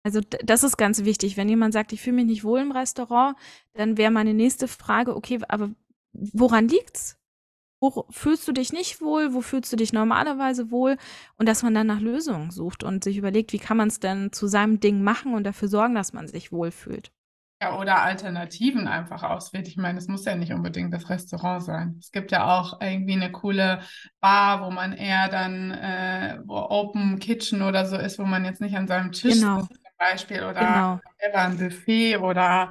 Also 0.03 0.21
das 0.21 0.63
ist 0.63 0.79
ganz 0.79 1.05
wichtig. 1.05 1.37
Wenn 1.37 1.51
jemand 1.51 1.75
sagt, 1.75 1.93
ich 1.93 2.01
fühle 2.01 2.17
mich 2.17 2.27
nicht 2.27 2.45
wohl 2.45 2.61
im 2.61 2.73
Restaurant, 2.73 3.37
dann 3.75 3.99
wäre 3.99 4.11
meine 4.11 4.33
nächste 4.33 4.67
Frage, 4.67 5.15
okay, 5.15 5.41
aber 5.49 5.71
woran 6.13 6.69
liegt's? 6.69 7.20
Wo 7.81 8.07
fühlst 8.11 8.47
du 8.47 8.53
dich 8.53 8.73
nicht 8.73 9.01
wohl? 9.01 9.33
Wo 9.33 9.41
fühlst 9.41 9.73
du 9.73 9.77
dich 9.77 9.93
normalerweise 9.93 10.71
wohl? 10.71 10.97
Und 11.37 11.47
dass 11.49 11.63
man 11.63 11.75
dann 11.75 11.87
nach 11.87 12.01
Lösungen 12.01 12.51
sucht 12.51 12.85
und 12.85 13.03
sich 13.05 13.17
überlegt, 13.17 13.53
wie 13.53 13.59
kann 13.59 13.77
man 13.79 13.89
es 13.89 14.01
denn 14.01 14.33
zu 14.33 14.47
seinem 14.49 14.81
Ding 14.81 15.03
machen 15.03 15.35
und 15.35 15.45
dafür 15.45 15.69
sorgen, 15.69 15.95
dass 15.95 16.13
man 16.13 16.29
sich 16.29 16.53
wohlfühlt. 16.53 17.11
Ja, 17.63 17.79
oder 17.79 18.01
Alternativen 18.03 18.89
einfach 18.89 19.23
auswählt. 19.23 19.69
Ich 19.69 19.77
meine, 19.77 19.99
es 19.99 20.09
muss 20.09 20.25
ja 20.25 20.35
nicht 20.35 20.53
unbedingt 20.53 20.95
das 20.95 21.11
Restaurant 21.11 21.63
sein. 21.63 21.97
Es 22.01 22.11
gibt 22.11 22.33
ja 22.33 22.59
auch 22.59 22.81
irgendwie 22.81 23.13
eine 23.13 23.31
coole 23.33 23.83
Bar, 24.21 24.65
wo 24.65 24.71
man 24.71 24.95
eher 24.95 25.29
dann, 25.29 25.71
äh, 25.73 26.39
wo 26.47 26.55
Open 26.57 27.19
Kitchen 27.19 27.61
oder 27.61 27.85
so 27.85 27.97
ist, 27.97 28.19
wo 28.19 28.25
man 28.25 28.47
jetzt 28.47 28.63
nicht 28.63 28.77
an 28.77 28.89
seinem 28.89 29.13
Tisch 29.13 29.35
genau. 29.35 29.61
sitzt, 29.61 29.79
Beispiel 29.99 30.43
oder 30.43 30.61
Genau. 30.61 31.01
ein 31.35 31.59
Buffet 31.59 32.17
oder 32.17 32.71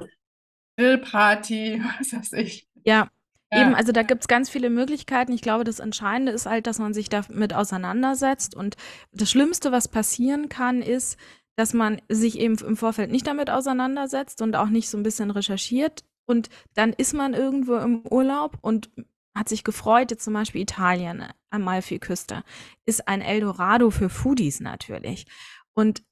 Grillparty, 0.76 1.82
was 2.00 2.12
weiß 2.12 2.32
ich. 2.34 2.68
Ja, 2.84 3.10
eben, 3.52 3.74
also 3.74 3.92
da 3.92 4.02
gibt's 4.02 4.28
ganz 4.28 4.48
viele 4.48 4.70
Möglichkeiten. 4.70 5.32
Ich 5.32 5.42
glaube, 5.42 5.64
das 5.64 5.80
Entscheidende 5.80 6.32
ist 6.32 6.46
halt, 6.46 6.66
dass 6.66 6.78
man 6.78 6.94
sich 6.94 7.08
damit 7.08 7.54
auseinandersetzt. 7.54 8.54
Und 8.54 8.76
das 9.12 9.30
Schlimmste, 9.30 9.72
was 9.72 9.88
passieren 9.88 10.48
kann, 10.48 10.82
ist, 10.82 11.16
dass 11.56 11.74
man 11.74 12.00
sich 12.08 12.38
eben 12.38 12.56
im 12.58 12.76
Vorfeld 12.76 13.10
nicht 13.10 13.26
damit 13.26 13.50
auseinandersetzt 13.50 14.40
und 14.40 14.56
auch 14.56 14.68
nicht 14.68 14.88
so 14.88 14.96
ein 14.96 15.02
bisschen 15.02 15.30
recherchiert. 15.30 16.04
Und 16.26 16.48
dann 16.74 16.92
ist 16.92 17.12
man 17.12 17.34
irgendwo 17.34 17.76
im 17.76 18.06
Urlaub 18.06 18.58
und 18.60 18.90
hat 19.34 19.48
sich 19.48 19.64
gefreut, 19.64 20.10
jetzt 20.10 20.24
zum 20.24 20.34
Beispiel 20.34 20.62
Italien, 20.62 21.24
Amalfiküste, 21.50 22.42
ist 22.86 23.08
ein 23.08 23.20
Eldorado 23.20 23.90
für 23.90 24.08
Foodies 24.08 24.60
natürlich. 24.60 25.26
Und 25.74 26.02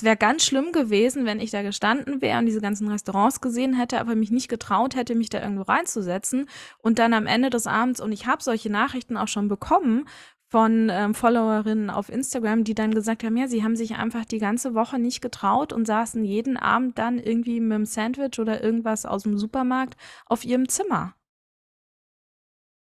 es 0.00 0.04
wäre 0.04 0.16
ganz 0.16 0.46
schlimm 0.46 0.72
gewesen, 0.72 1.26
wenn 1.26 1.40
ich 1.40 1.50
da 1.50 1.60
gestanden 1.60 2.22
wäre 2.22 2.38
und 2.38 2.46
diese 2.46 2.62
ganzen 2.62 2.88
Restaurants 2.88 3.42
gesehen 3.42 3.74
hätte, 3.74 4.00
aber 4.00 4.14
mich 4.14 4.30
nicht 4.30 4.48
getraut 4.48 4.96
hätte, 4.96 5.14
mich 5.14 5.28
da 5.28 5.42
irgendwo 5.42 5.60
reinzusetzen. 5.60 6.48
Und 6.78 6.98
dann 6.98 7.12
am 7.12 7.26
Ende 7.26 7.50
des 7.50 7.66
Abends, 7.66 8.00
und 8.00 8.10
ich 8.10 8.26
habe 8.26 8.42
solche 8.42 8.70
Nachrichten 8.70 9.18
auch 9.18 9.28
schon 9.28 9.48
bekommen 9.48 10.08
von 10.48 10.88
ähm, 10.90 11.14
Followerinnen 11.14 11.90
auf 11.90 12.08
Instagram, 12.08 12.64
die 12.64 12.74
dann 12.74 12.94
gesagt 12.94 13.24
haben, 13.24 13.36
ja, 13.36 13.46
sie 13.46 13.62
haben 13.62 13.76
sich 13.76 13.96
einfach 13.96 14.24
die 14.24 14.38
ganze 14.38 14.74
Woche 14.74 14.98
nicht 14.98 15.20
getraut 15.20 15.74
und 15.74 15.86
saßen 15.86 16.24
jeden 16.24 16.56
Abend 16.56 16.96
dann 16.96 17.18
irgendwie 17.18 17.60
mit 17.60 17.74
einem 17.74 17.84
Sandwich 17.84 18.38
oder 18.38 18.64
irgendwas 18.64 19.04
aus 19.04 19.24
dem 19.24 19.36
Supermarkt 19.36 19.98
auf 20.24 20.46
ihrem 20.46 20.66
Zimmer. 20.70 21.14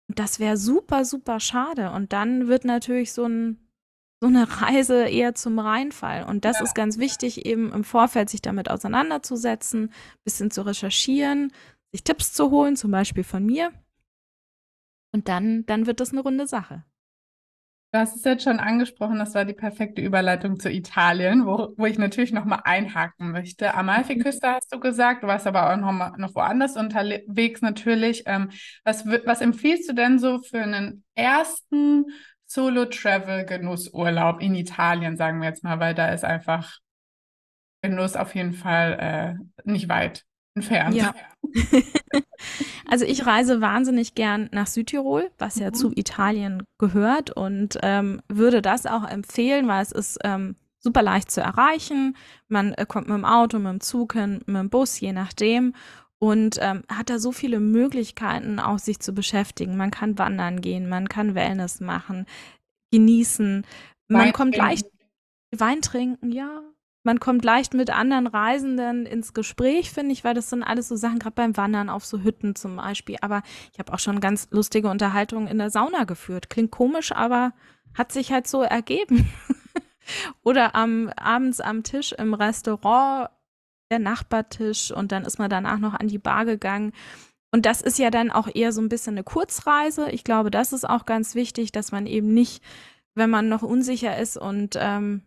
Das 0.10 0.40
wäre 0.40 0.58
super, 0.58 1.06
super 1.06 1.40
schade. 1.40 1.90
Und 1.90 2.14
dann 2.14 2.48
wird 2.48 2.66
natürlich 2.66 3.14
so 3.14 3.26
ein 3.26 3.69
so 4.22 4.28
eine 4.28 4.62
Reise 4.62 5.06
eher 5.06 5.34
zum 5.34 5.60
Reinfall. 5.60 6.24
Und 6.24 6.44
das 6.46 6.60
ist 6.60 6.76
ganz 6.76 6.98
wichtig, 6.98 7.46
eben 7.46 7.72
im 7.72 7.84
Vorfeld 7.84 8.30
sich 8.30 8.42
damit 8.42 8.70
auseinanderzusetzen, 8.70 9.94
bisschen 10.24 10.52
zu 10.52 10.66
recherchieren, 10.66 11.54
sich 11.92 12.04
Tipps 12.04 12.34
zu 12.34 12.52
holen, 12.52 12.76
zum 12.76 12.92
Beispiel 12.92 13.24
von 13.24 13.46
mir. 13.46 13.72
Und 15.12 15.28
dann, 15.30 15.66
dann 15.66 15.88
wird 15.88 16.02
das 16.02 16.12
eine 16.12 16.22
runde 16.22 16.48
Sache. 16.48 16.84
Du 17.92 17.98
hast 17.98 18.16
es 18.16 18.24
jetzt 18.24 18.44
schon 18.44 18.60
angesprochen, 18.60 19.18
das 19.18 19.34
war 19.34 19.46
die 19.46 19.56
perfekte 19.56 20.04
Überleitung 20.04 20.60
zu 20.60 20.70
Italien, 20.70 21.48
wo, 21.48 21.74
wo 21.76 21.88
ich 21.88 21.98
natürlich 21.98 22.32
nochmal 22.32 22.62
einhaken 22.64 23.32
möchte. 23.32 23.74
Amalfiküste 23.74 24.48
hast 24.48 24.72
du 24.72 24.80
gesagt, 24.80 25.24
du 25.24 25.28
warst 25.28 25.48
aber 25.48 25.74
auch 25.74 25.78
noch, 25.78 25.92
mal, 25.92 26.14
noch 26.18 26.36
woanders 26.36 26.78
unterwegs 26.78 27.64
natürlich. 27.64 28.24
Ähm, 28.28 28.52
was, 28.84 29.08
was 29.08 29.42
empfiehlst 29.42 29.90
du 29.90 29.94
denn 29.94 30.20
so 30.20 30.38
für 30.38 30.62
einen 30.62 31.04
ersten 31.16 32.06
Solo-Travel-Genussurlaub 32.50 34.42
in 34.42 34.56
Italien, 34.56 35.18
sagen 35.18 35.40
wir 35.40 35.50
jetzt 35.50 35.64
mal, 35.64 35.80
weil 35.80 35.94
da 35.94 36.10
ist 36.10 36.26
einfach 36.26 36.80
Genuss 37.82 38.16
auf 38.16 38.36
jeden 38.36 38.54
Fall 38.54 38.98
äh, 39.00 39.70
nicht 39.70 39.88
weit 39.88 40.26
entfernt. 40.56 40.96
Ja. 40.96 41.14
also 42.88 43.06
ich 43.06 43.26
reise 43.26 43.62
wahnsinnig 43.62 44.16
gern 44.16 44.50
nach 44.52 44.68
Südtirol, 44.68 45.30
was 45.38 45.58
ja 45.58 45.68
mhm. 45.68 45.74
zu 45.76 45.92
Italien 45.96 46.64
gehört 46.78 47.30
und 47.30 47.78
ähm, 47.84 48.22
würde 48.28 48.62
das 48.62 48.86
auch 48.86 49.08
empfehlen, 49.08 49.68
weil 49.68 49.84
es 49.84 49.92
ist 49.92 50.18
ähm, 50.24 50.56
super 50.80 51.04
leicht 51.04 51.30
zu 51.32 51.42
erreichen. 51.42 52.18
Man 52.48 52.74
äh, 52.74 52.86
kommt 52.86 53.08
mit 53.08 53.16
dem 53.16 53.26
Auto, 53.26 53.60
mit 53.60 53.72
dem 53.72 53.82
Zug 53.82 54.14
hin, 54.14 54.42
mit 54.48 54.58
dem 54.58 54.70
Bus, 54.70 55.00
je 55.00 55.14
nachdem. 55.14 55.74
Und 56.20 56.58
ähm, 56.60 56.84
hat 56.90 57.10
da 57.10 57.18
so 57.18 57.32
viele 57.32 57.62
Möglichkeiten, 57.62 58.60
auch 58.60 58.78
sich 58.78 59.00
zu 59.00 59.14
beschäftigen. 59.14 59.78
Man 59.78 59.90
kann 59.90 60.18
wandern 60.18 60.60
gehen, 60.60 60.90
man 60.90 61.08
kann 61.08 61.34
Wellness 61.34 61.80
machen, 61.80 62.26
genießen. 62.92 63.66
Man 64.10 64.26
Wein 64.26 64.34
kommt 64.34 64.58
leicht 64.58 64.86
Wein 65.52 65.82
trinken, 65.82 66.32
ja, 66.32 66.62
man 67.04 67.20
kommt 67.20 67.46
leicht 67.46 67.74
mit 67.74 67.90
anderen 67.90 68.28
Reisenden 68.28 69.06
ins 69.06 69.34
Gespräch, 69.34 69.92
finde 69.92 70.12
ich, 70.12 70.24
weil 70.24 70.34
das 70.34 70.50
sind 70.50 70.64
alles 70.64 70.90
so 70.90 70.96
Sachen, 70.96 71.20
gerade 71.20 71.36
beim 71.36 71.56
Wandern 71.56 71.90
auf 71.90 72.06
so 72.06 72.20
Hütten 72.20 72.56
zum 72.56 72.76
Beispiel. 72.76 73.16
Aber 73.22 73.42
ich 73.74 73.80
habe 73.80 73.94
auch 73.94 74.00
schon 74.00 74.20
ganz 74.20 74.50
lustige 74.52 74.90
Unterhaltungen 74.90 75.48
in 75.48 75.58
der 75.58 75.70
Sauna 75.70 76.04
geführt. 76.04 76.50
Klingt 76.50 76.72
komisch, 76.72 77.12
aber 77.12 77.54
hat 77.98 78.12
sich 78.12 78.32
halt 78.32 78.48
so 78.48 78.62
ergeben. 78.62 79.32
Oder 80.44 80.76
am, 80.76 81.10
abends 81.16 81.62
am 81.62 81.84
Tisch 81.84 82.12
im 82.12 82.34
Restaurant, 82.34 83.30
der 83.92 84.00
Nachbartisch 84.00 84.92
und 84.92 85.12
dann 85.12 85.26
ist 85.26 85.40
man 85.40 85.50
danach 85.50 85.80
noch 85.80 85.94
an 85.94 86.08
die 86.08 86.20
Bar 86.20 86.46
gegangen. 86.46 86.94
Und 87.52 87.66
das 87.66 87.82
ist 87.82 87.98
ja 87.98 88.12
dann 88.12 88.32
auch 88.32 88.48
eher 88.54 88.72
so 88.72 88.82
ein 88.82 88.90
bisschen 88.90 89.16
eine 89.16 89.24
Kurzreise. 89.24 90.12
Ich 90.12 90.24
glaube, 90.24 90.52
das 90.52 90.72
ist 90.74 90.88
auch 90.88 91.06
ganz 91.06 91.34
wichtig, 91.34 91.72
dass 91.72 91.92
man 91.92 92.06
eben 92.06 92.34
nicht, 92.34 92.64
wenn 93.16 93.30
man 93.30 93.50
noch 93.50 93.64
unsicher 93.64 94.18
ist 94.18 94.38
und 94.38 94.78
ähm, 94.80 95.24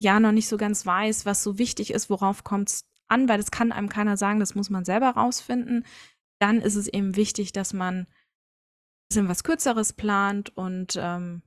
ja 0.00 0.20
noch 0.20 0.32
nicht 0.32 0.48
so 0.48 0.56
ganz 0.56 0.86
weiß, 0.86 1.26
was 1.26 1.42
so 1.42 1.58
wichtig 1.58 1.92
ist, 1.92 2.10
worauf 2.10 2.44
kommt 2.44 2.70
es 2.70 2.84
an, 3.08 3.28
weil 3.28 3.38
das 3.38 3.50
kann 3.50 3.72
einem 3.72 3.88
keiner 3.88 4.16
sagen, 4.16 4.40
das 4.40 4.54
muss 4.54 4.70
man 4.70 4.84
selber 4.84 5.10
rausfinden. 5.10 5.84
Dann 6.38 6.60
ist 6.60 6.76
es 6.76 6.88
eben 6.88 7.16
wichtig, 7.16 7.52
dass 7.52 7.72
man 7.72 8.00
ein 8.00 8.06
bisschen 9.08 9.28
was 9.28 9.44
Kürzeres 9.44 9.92
plant 9.92 10.56
und 10.56 10.96
ähm, 10.96 11.42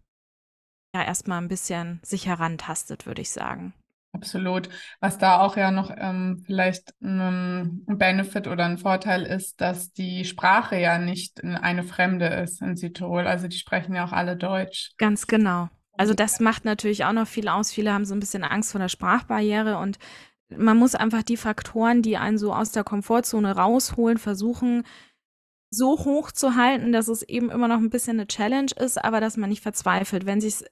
ja 0.94 1.04
erstmal 1.04 1.42
ein 1.42 1.48
bisschen 1.48 2.00
sich 2.04 2.28
herantastet, 2.28 3.06
würde 3.06 3.22
ich 3.22 3.32
sagen. 3.32 3.74
Absolut. 4.14 4.70
Was 5.00 5.18
da 5.18 5.40
auch 5.42 5.58
ja 5.58 5.72
noch 5.72 5.92
ähm, 5.96 6.44
vielleicht 6.46 6.94
ein 7.02 7.84
Benefit 7.86 8.48
oder 8.48 8.66
ein 8.66 8.78
Vorteil 8.78 9.24
ist, 9.24 9.62
dass 9.62 9.92
die 9.92 10.26
Sprache 10.26 10.78
ja 10.78 10.98
nicht 10.98 11.44
eine 11.44 11.84
fremde 11.84 12.28
ist 12.28 12.62
in 12.62 12.78
Südtirol. 12.78 13.28
Also 13.28 13.48
die 13.48 13.58
sprechen 13.58 13.94
ja 13.94 14.06
auch 14.06 14.14
alle 14.14 14.36
Deutsch. 14.36 14.92
Ganz 14.98 15.28
genau. 15.28 15.70
Also 15.98 16.14
das 16.14 16.40
macht 16.40 16.66
natürlich 16.66 17.06
auch 17.06 17.14
noch 17.14 17.28
viel 17.28 17.48
aus. 17.48 17.72
Viele 17.72 17.94
haben 17.94 18.06
so 18.06 18.16
ein 18.16 18.20
bisschen 18.20 18.44
Angst 18.44 18.72
vor 18.72 18.80
der 18.80 18.90
Sprachbarriere 18.90 19.78
und 19.78 19.98
man 20.50 20.78
muss 20.78 20.96
einfach 20.96 21.24
die 21.24 21.38
Faktoren, 21.38 22.02
die 22.02 22.18
einen 22.18 22.38
so 22.38 22.54
aus 22.54 22.72
der 22.72 22.84
Komfortzone 22.84 23.56
rausholen, 23.56 24.18
versuchen 24.18 24.84
so 25.70 26.06
hoch 26.06 26.32
zu 26.32 26.56
halten, 26.56 26.94
dass 26.94 27.10
es 27.10 27.24
eben 27.24 27.52
immer 27.52 27.68
noch 27.68 27.78
ein 27.78 27.90
bisschen 27.90 28.18
eine 28.18 28.28
Challenge 28.28 28.72
ist, 28.80 29.04
aber 29.04 29.20
dass 29.20 29.36
man 29.36 29.50
nicht 29.50 29.62
verzweifelt. 29.62 30.26
Wenn 30.26 30.40
sich 30.40 30.64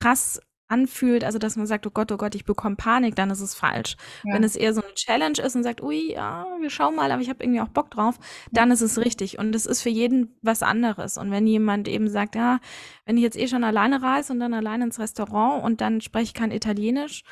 krass 0.00 0.40
anfühlt, 0.68 1.24
also 1.24 1.38
dass 1.38 1.56
man 1.56 1.66
sagt, 1.66 1.86
oh 1.86 1.90
Gott, 1.90 2.10
oh 2.12 2.16
Gott, 2.16 2.34
ich 2.34 2.44
bekomme 2.44 2.76
Panik, 2.76 3.14
dann 3.14 3.30
ist 3.30 3.40
es 3.40 3.54
falsch. 3.54 3.96
Ja. 4.24 4.34
Wenn 4.34 4.44
es 4.44 4.56
eher 4.56 4.72
so 4.72 4.82
eine 4.82 4.94
Challenge 4.94 5.38
ist 5.38 5.54
und 5.54 5.62
sagt, 5.62 5.82
ui, 5.82 6.12
ja, 6.12 6.46
wir 6.60 6.70
schauen 6.70 6.96
mal, 6.96 7.10
aber 7.12 7.20
ich 7.20 7.28
habe 7.28 7.44
irgendwie 7.44 7.60
auch 7.60 7.68
Bock 7.68 7.90
drauf, 7.90 8.18
dann 8.50 8.70
ist 8.70 8.80
es 8.80 8.98
richtig. 8.98 9.38
Und 9.38 9.54
es 9.54 9.66
ist 9.66 9.82
für 9.82 9.90
jeden 9.90 10.34
was 10.40 10.62
anderes. 10.62 11.18
Und 11.18 11.30
wenn 11.30 11.46
jemand 11.46 11.88
eben 11.88 12.08
sagt, 12.08 12.34
ja, 12.34 12.58
wenn 13.04 13.16
ich 13.16 13.22
jetzt 13.22 13.38
eh 13.38 13.48
schon 13.48 13.64
alleine 13.64 14.02
reise 14.02 14.32
und 14.32 14.40
dann 14.40 14.54
alleine 14.54 14.84
ins 14.84 14.98
Restaurant 14.98 15.62
und 15.62 15.80
dann 15.80 16.00
spreche 16.00 16.24
ich 16.24 16.34
kein 16.34 16.50
Italienisch 16.50 17.22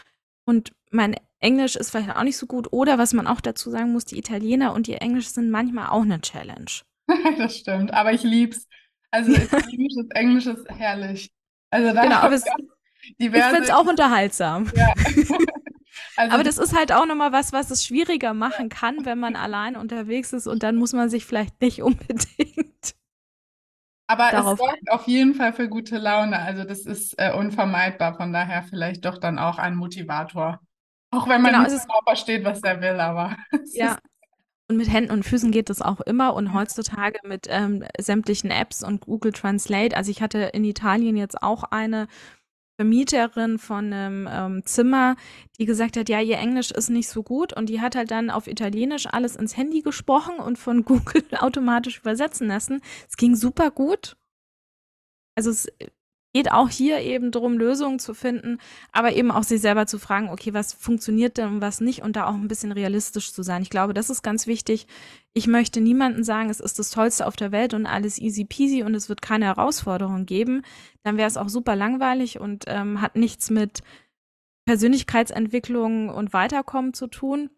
und 0.44 0.72
mein 0.90 1.16
Englisch 1.38 1.76
ist 1.76 1.90
vielleicht 1.90 2.14
auch 2.16 2.22
nicht 2.22 2.36
so 2.36 2.46
gut. 2.46 2.72
Oder 2.72 2.98
was 2.98 3.12
man 3.12 3.26
auch 3.26 3.40
dazu 3.40 3.70
sagen 3.70 3.92
muss, 3.92 4.04
die 4.04 4.18
Italiener 4.18 4.74
und 4.74 4.88
ihr 4.88 5.00
Englisch 5.00 5.28
sind 5.28 5.50
manchmal 5.50 5.88
auch 5.88 6.02
eine 6.02 6.20
Challenge. 6.20 6.70
das 7.38 7.56
stimmt, 7.56 7.92
aber 7.94 8.12
ich 8.12 8.22
lieb's. 8.22 8.66
Also 9.10 9.32
italienisches 9.34 10.06
Englisch 10.10 10.46
ist 10.46 10.68
herrlich. 10.68 11.30
Also 11.70 11.94
da 11.94 12.02
genau, 12.02 12.16
aber 12.20 12.34
es, 12.34 12.44
diverse. 13.20 13.38
Ich 13.38 13.44
finde 13.44 13.64
es 13.64 13.70
auch 13.70 13.86
unterhaltsam. 13.86 14.70
Ja. 14.74 14.92
Also 16.16 16.34
Aber 16.34 16.44
das 16.44 16.58
ist 16.58 16.76
halt 16.76 16.92
auch 16.92 17.06
nochmal 17.06 17.32
was, 17.32 17.52
was 17.52 17.70
es 17.70 17.84
schwieriger 17.84 18.34
machen 18.34 18.68
kann, 18.68 19.04
wenn 19.04 19.18
man 19.18 19.36
allein 19.36 19.76
unterwegs 19.76 20.32
ist 20.32 20.46
und 20.46 20.62
dann 20.62 20.76
muss 20.76 20.92
man 20.92 21.08
sich 21.08 21.24
vielleicht 21.24 21.60
nicht 21.60 21.82
unbedingt. 21.82 22.94
Aber 24.06 24.32
es 24.32 24.58
sorgt 24.58 24.90
auf 24.90 25.06
jeden 25.06 25.34
Fall 25.34 25.52
für 25.52 25.68
gute 25.68 25.96
Laune. 25.96 26.38
Also 26.38 26.64
das 26.64 26.80
ist 26.80 27.14
äh, 27.16 27.32
unvermeidbar. 27.32 28.16
Von 28.16 28.32
daher 28.32 28.64
vielleicht 28.64 29.04
doch 29.04 29.18
dann 29.18 29.38
auch 29.38 29.58
ein 29.58 29.76
Motivator. 29.76 30.60
Auch 31.12 31.28
wenn 31.28 31.40
man 31.42 31.52
genau, 31.52 31.64
nicht 31.64 31.80
genau 31.80 32.00
versteht, 32.04 32.44
was 32.44 32.60
er 32.62 32.80
will, 32.80 32.98
aber. 33.00 33.36
Ja. 33.72 33.98
Und 34.68 34.76
mit 34.76 34.92
Händen 34.92 35.12
und 35.12 35.24
Füßen 35.24 35.50
geht 35.50 35.68
das 35.68 35.82
auch 35.82 36.00
immer 36.00 36.34
und 36.34 36.54
heutzutage 36.54 37.18
mit 37.24 37.46
ähm, 37.48 37.84
sämtlichen 37.98 38.52
Apps 38.52 38.84
und 38.84 39.00
Google 39.00 39.32
Translate. 39.32 39.96
Also 39.96 40.12
ich 40.12 40.22
hatte 40.22 40.38
in 40.38 40.64
Italien 40.64 41.16
jetzt 41.16 41.42
auch 41.42 41.64
eine, 41.64 42.06
Vermieterin 42.80 43.58
von 43.58 43.92
einem 43.92 44.26
ähm, 44.32 44.64
Zimmer, 44.64 45.16
die 45.58 45.66
gesagt 45.66 45.98
hat, 45.98 46.08
ja, 46.08 46.18
ihr 46.22 46.38
Englisch 46.38 46.70
ist 46.70 46.88
nicht 46.88 47.10
so 47.10 47.22
gut 47.22 47.52
und 47.54 47.68
die 47.68 47.82
hat 47.82 47.94
halt 47.94 48.10
dann 48.10 48.30
auf 48.30 48.46
Italienisch 48.46 49.06
alles 49.06 49.36
ins 49.36 49.54
Handy 49.54 49.82
gesprochen 49.82 50.36
und 50.38 50.56
von 50.56 50.82
Google 50.86 51.24
automatisch 51.38 51.98
übersetzen 51.98 52.48
lassen. 52.48 52.80
Es 53.06 53.18
ging 53.18 53.36
super 53.36 53.70
gut. 53.70 54.16
Also 55.34 55.50
es 55.50 55.68
geht 56.32 56.52
auch 56.52 56.68
hier 56.68 57.00
eben 57.00 57.32
darum, 57.32 57.58
Lösungen 57.58 57.98
zu 57.98 58.14
finden, 58.14 58.58
aber 58.92 59.12
eben 59.12 59.30
auch 59.30 59.42
sich 59.42 59.60
selber 59.60 59.86
zu 59.86 59.98
fragen, 59.98 60.28
okay, 60.28 60.54
was 60.54 60.72
funktioniert 60.72 61.38
denn 61.38 61.54
und 61.54 61.60
was 61.60 61.80
nicht 61.80 62.02
und 62.02 62.16
da 62.16 62.26
auch 62.26 62.34
ein 62.34 62.48
bisschen 62.48 62.72
realistisch 62.72 63.32
zu 63.32 63.42
sein. 63.42 63.62
Ich 63.62 63.70
glaube, 63.70 63.94
das 63.94 64.10
ist 64.10 64.22
ganz 64.22 64.46
wichtig. 64.46 64.86
Ich 65.32 65.46
möchte 65.46 65.80
niemandem 65.80 66.22
sagen, 66.22 66.50
es 66.50 66.60
ist 66.60 66.78
das 66.78 66.90
Tollste 66.90 67.26
auf 67.26 67.36
der 67.36 67.52
Welt 67.52 67.74
und 67.74 67.86
alles 67.86 68.18
easy 68.18 68.44
peasy 68.44 68.82
und 68.82 68.94
es 68.94 69.08
wird 69.08 69.22
keine 69.22 69.46
Herausforderung 69.46 70.26
geben. 70.26 70.62
Dann 71.02 71.16
wäre 71.16 71.28
es 71.28 71.36
auch 71.36 71.48
super 71.48 71.74
langweilig 71.74 72.38
und 72.38 72.64
ähm, 72.68 73.00
hat 73.00 73.16
nichts 73.16 73.50
mit 73.50 73.82
Persönlichkeitsentwicklung 74.66 76.10
und 76.10 76.32
Weiterkommen 76.32 76.94
zu 76.94 77.08
tun. 77.08 77.50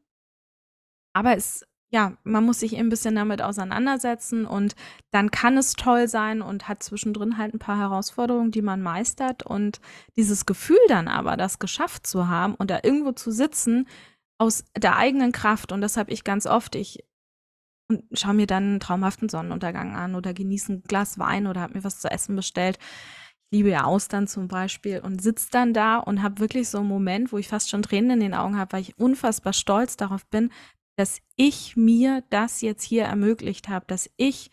Aber 1.13 1.37
es 1.37 1.67
ja, 1.93 2.17
man 2.25 2.45
muss 2.45 2.61
sich 2.61 2.77
ein 2.79 2.89
bisschen 2.89 3.15
damit 3.15 3.43
auseinandersetzen 3.43 4.47
und 4.47 4.75
dann 5.11 5.31
kann 5.31 5.59
es 5.59 5.75
toll 5.75 6.09
sein 6.09 6.41
und 6.41 6.67
hat 6.67 6.83
zwischendrin 6.83 7.37
halt 7.37 7.53
ein 7.53 7.59
paar 7.59 7.79
Herausforderungen, 7.79 8.51
die 8.51 8.63
man 8.63 8.81
meistert 8.81 9.43
und 9.43 9.79
dieses 10.17 10.47
Gefühl 10.47 10.81
dann 10.89 11.07
aber, 11.07 11.37
das 11.37 11.59
geschafft 11.59 12.07
zu 12.07 12.29
haben 12.29 12.55
und 12.55 12.71
da 12.71 12.81
irgendwo 12.83 13.13
zu 13.13 13.31
sitzen 13.31 13.87
aus 14.39 14.65
der 14.77 14.97
eigenen 14.97 15.33
Kraft 15.33 15.71
und 15.71 15.83
das 15.83 15.99
habe 15.99 16.11
ich 16.13 16.25
ganz 16.25 16.47
oft. 16.47 16.77
Ich 16.77 17.05
schaue 18.15 18.35
mir 18.35 18.47
dann 18.47 18.65
einen 18.65 18.81
traumhaften 18.81 19.29
Sonnenuntergang 19.29 19.95
an 19.95 20.15
oder 20.15 20.33
genieße 20.33 20.73
ein 20.73 20.83
Glas 20.85 21.19
Wein 21.19 21.47
oder 21.47 21.61
habe 21.61 21.75
mir 21.75 21.85
was 21.85 22.01
zu 22.01 22.11
essen 22.11 22.35
bestellt. 22.35 22.79
Ich 23.51 23.59
liebe 23.59 23.69
ja 23.69 23.85
Austern 23.85 24.27
zum 24.27 24.49
Beispiel 24.49 25.01
und 25.01 25.21
sitze 25.21 25.49
dann 25.51 25.75
da 25.75 25.99
und 25.99 26.23
habe 26.23 26.41
wirklich 26.41 26.71
so 26.71 26.79
einen 26.79 26.89
Moment, 26.89 27.33
wo 27.33 27.37
ich 27.37 27.49
fast 27.49 27.69
schon 27.69 27.83
Tränen 27.83 28.13
in 28.13 28.21
den 28.21 28.35
Augen 28.35 28.57
habe, 28.57 28.73
weil 28.73 28.81
ich 28.81 28.99
unfassbar 28.99 29.53
stolz 29.53 29.99
darauf 29.99 30.25
bin, 30.29 30.51
dass 30.97 31.21
ich 31.37 31.77
mir 31.77 32.23
das 32.31 32.61
jetzt 32.61 32.83
hier 32.83 33.05
ermöglicht 33.05 33.69
habe, 33.69 33.87
dass 33.87 34.11
ich 34.17 34.51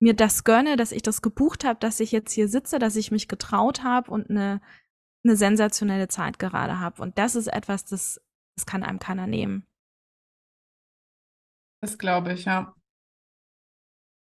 mir 0.00 0.14
das 0.14 0.44
gönne, 0.44 0.76
dass 0.76 0.92
ich 0.92 1.02
das 1.02 1.22
gebucht 1.22 1.64
habe, 1.64 1.78
dass 1.80 2.00
ich 2.00 2.12
jetzt 2.12 2.32
hier 2.32 2.48
sitze, 2.48 2.78
dass 2.78 2.96
ich 2.96 3.10
mich 3.10 3.28
getraut 3.28 3.82
habe 3.82 4.10
und 4.10 4.28
eine, 4.28 4.60
eine 5.24 5.36
sensationelle 5.36 6.08
Zeit 6.08 6.38
gerade 6.38 6.78
habe. 6.78 7.00
Und 7.00 7.18
das 7.18 7.34
ist 7.34 7.46
etwas, 7.46 7.84
das, 7.84 8.20
das 8.56 8.66
kann 8.66 8.82
einem 8.82 8.98
keiner 8.98 9.26
nehmen. 9.26 9.66
Das 11.80 11.98
glaube 11.98 12.34
ich, 12.34 12.44
ja. 12.44 12.74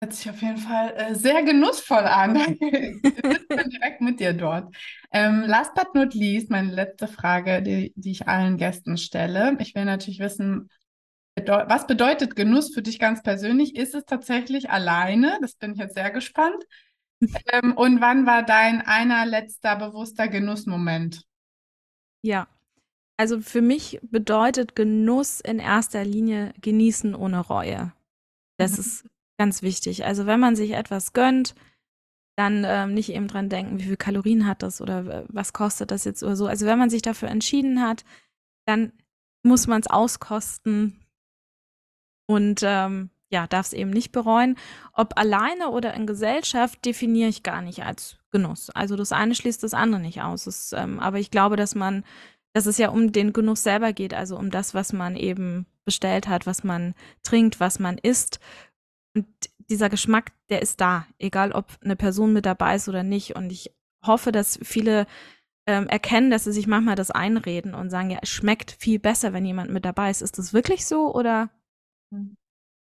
Hört 0.01 0.12
sich 0.12 0.31
auf 0.31 0.40
jeden 0.42 0.59
Fall 0.59 0.94
äh, 0.96 1.14
sehr 1.14 1.42
genussvoll 1.42 2.05
an. 2.05 2.37
Ich 2.61 3.48
bin 3.48 3.70
direkt 3.70 4.01
mit 4.01 4.20
dir 4.20 4.33
dort. 4.33 4.77
Ähm, 5.11 5.42
last 5.46 5.74
but 5.74 5.94
not 5.94 6.14
least, 6.14 6.51
meine 6.51 6.70
letzte 6.70 7.09
Frage, 7.09 7.62
die, 7.62 7.92
die 7.96 8.11
ich 8.11 8.29
allen 8.29 8.59
Gästen 8.59 8.96
stelle. 8.96 9.57
Ich 9.59 9.74
will 9.74 9.87
natürlich 9.87 10.20
wissen, 10.20 10.68
was 11.46 11.87
bedeutet 11.87 12.37
Genuss 12.37 12.72
für 12.72 12.83
dich 12.83 12.98
ganz 12.98 13.22
persönlich? 13.22 13.77
Ist 13.77 13.94
es 13.94 14.05
tatsächlich 14.05 14.70
alleine? 14.70 15.38
Das 15.40 15.55
bin 15.55 15.72
ich 15.72 15.79
jetzt 15.79 15.94
sehr 15.94 16.11
gespannt. 16.11 16.64
ähm, 17.53 17.77
und 17.77 18.01
wann 18.01 18.27
war 18.27 18.42
dein 18.42 18.81
einer 18.81 19.27
letzter 19.27 19.77
bewusster 19.77 20.29
Genussmoment? 20.29 21.22
Ja, 22.22 22.48
also 23.16 23.40
für 23.40 23.62
mich 23.62 23.98
bedeutet 24.03 24.77
Genuss 24.77 25.40
in 25.40 25.59
erster 25.59 26.05
Linie 26.05 26.53
genießen 26.61 27.14
ohne 27.14 27.40
Reue. 27.40 27.92
Das 28.59 28.72
mhm. 28.72 28.79
ist 28.79 29.07
ganz 29.38 29.62
wichtig. 29.62 30.05
Also 30.05 30.27
wenn 30.27 30.40
man 30.40 30.57
sich 30.57 30.72
etwas 30.72 31.12
gönnt, 31.12 31.55
dann 32.37 32.64
ähm, 32.64 32.94
nicht 32.94 33.11
eben 33.11 33.27
dran 33.27 33.48
denken, 33.48 33.81
wie 33.81 33.85
viel 33.85 33.96
Kalorien 33.96 34.46
hat 34.46 34.62
das 34.62 34.81
oder 34.81 35.27
was 35.29 35.53
kostet 35.53 35.90
das 35.90 36.05
jetzt 36.05 36.22
oder 36.22 36.37
so. 36.37 36.46
Also 36.46 36.66
wenn 36.66 36.79
man 36.79 36.90
sich 36.90 37.03
dafür 37.03 37.29
entschieden 37.29 37.83
hat, 37.83 38.05
dann 38.64 38.92
muss 39.42 39.66
man 39.66 39.81
es 39.81 39.88
auskosten 39.88 41.05
und 42.28 42.60
ähm, 42.62 43.10
ja, 43.30 43.46
darf 43.46 43.66
es 43.66 43.72
eben 43.72 43.90
nicht 43.90 44.12
bereuen. 44.12 44.56
Ob 44.92 45.18
alleine 45.18 45.70
oder 45.70 45.94
in 45.94 46.06
Gesellschaft 46.06 46.84
definiere 46.84 47.28
ich 47.28 47.42
gar 47.42 47.62
nicht 47.62 47.82
als 47.82 48.18
Genuss. 48.30 48.70
Also 48.70 48.96
das 48.96 49.12
eine 49.12 49.34
schließt 49.34 49.62
das 49.62 49.74
andere 49.74 50.00
nicht 50.00 50.22
aus. 50.22 50.46
Es, 50.46 50.72
ähm, 50.72 51.00
aber 51.00 51.18
ich 51.18 51.30
glaube, 51.30 51.56
dass 51.56 51.74
man, 51.74 52.04
dass 52.52 52.66
es 52.66 52.78
ja 52.78 52.90
um 52.90 53.12
den 53.12 53.32
Genuss 53.32 53.62
selber 53.62 53.92
geht, 53.92 54.14
also 54.14 54.36
um 54.36 54.50
das, 54.50 54.74
was 54.74 54.92
man 54.92 55.16
eben 55.16 55.66
bestellt 55.84 56.28
hat, 56.28 56.46
was 56.46 56.64
man 56.64 56.94
trinkt, 57.22 57.60
was 57.60 57.78
man 57.78 57.96
isst. 57.98 58.40
Und 59.14 59.26
dieser 59.70 59.88
Geschmack, 59.88 60.32
der 60.50 60.60
ist 60.60 60.80
da, 60.80 61.06
egal 61.18 61.52
ob 61.52 61.66
eine 61.82 61.96
Person 61.96 62.32
mit 62.34 62.46
dabei 62.46 62.76
ist 62.76 62.88
oder 62.88 63.02
nicht. 63.02 63.36
Und 63.36 63.50
ich 63.50 63.72
hoffe, 64.06 64.32
dass 64.32 64.58
viele 64.62 65.06
ähm, 65.66 65.86
erkennen, 65.88 66.30
dass 66.30 66.44
sie 66.44 66.52
sich 66.52 66.66
manchmal 66.66 66.94
das 66.94 67.10
einreden 67.10 67.74
und 67.74 67.90
sagen, 67.90 68.10
ja, 68.10 68.18
es 68.22 68.28
schmeckt 68.28 68.72
viel 68.72 68.98
besser, 68.98 69.32
wenn 69.32 69.44
jemand 69.44 69.70
mit 69.70 69.84
dabei 69.84 70.10
ist. 70.10 70.22
Ist 70.22 70.38
das 70.38 70.52
wirklich 70.52 70.86
so 70.86 71.14
oder. 71.14 71.50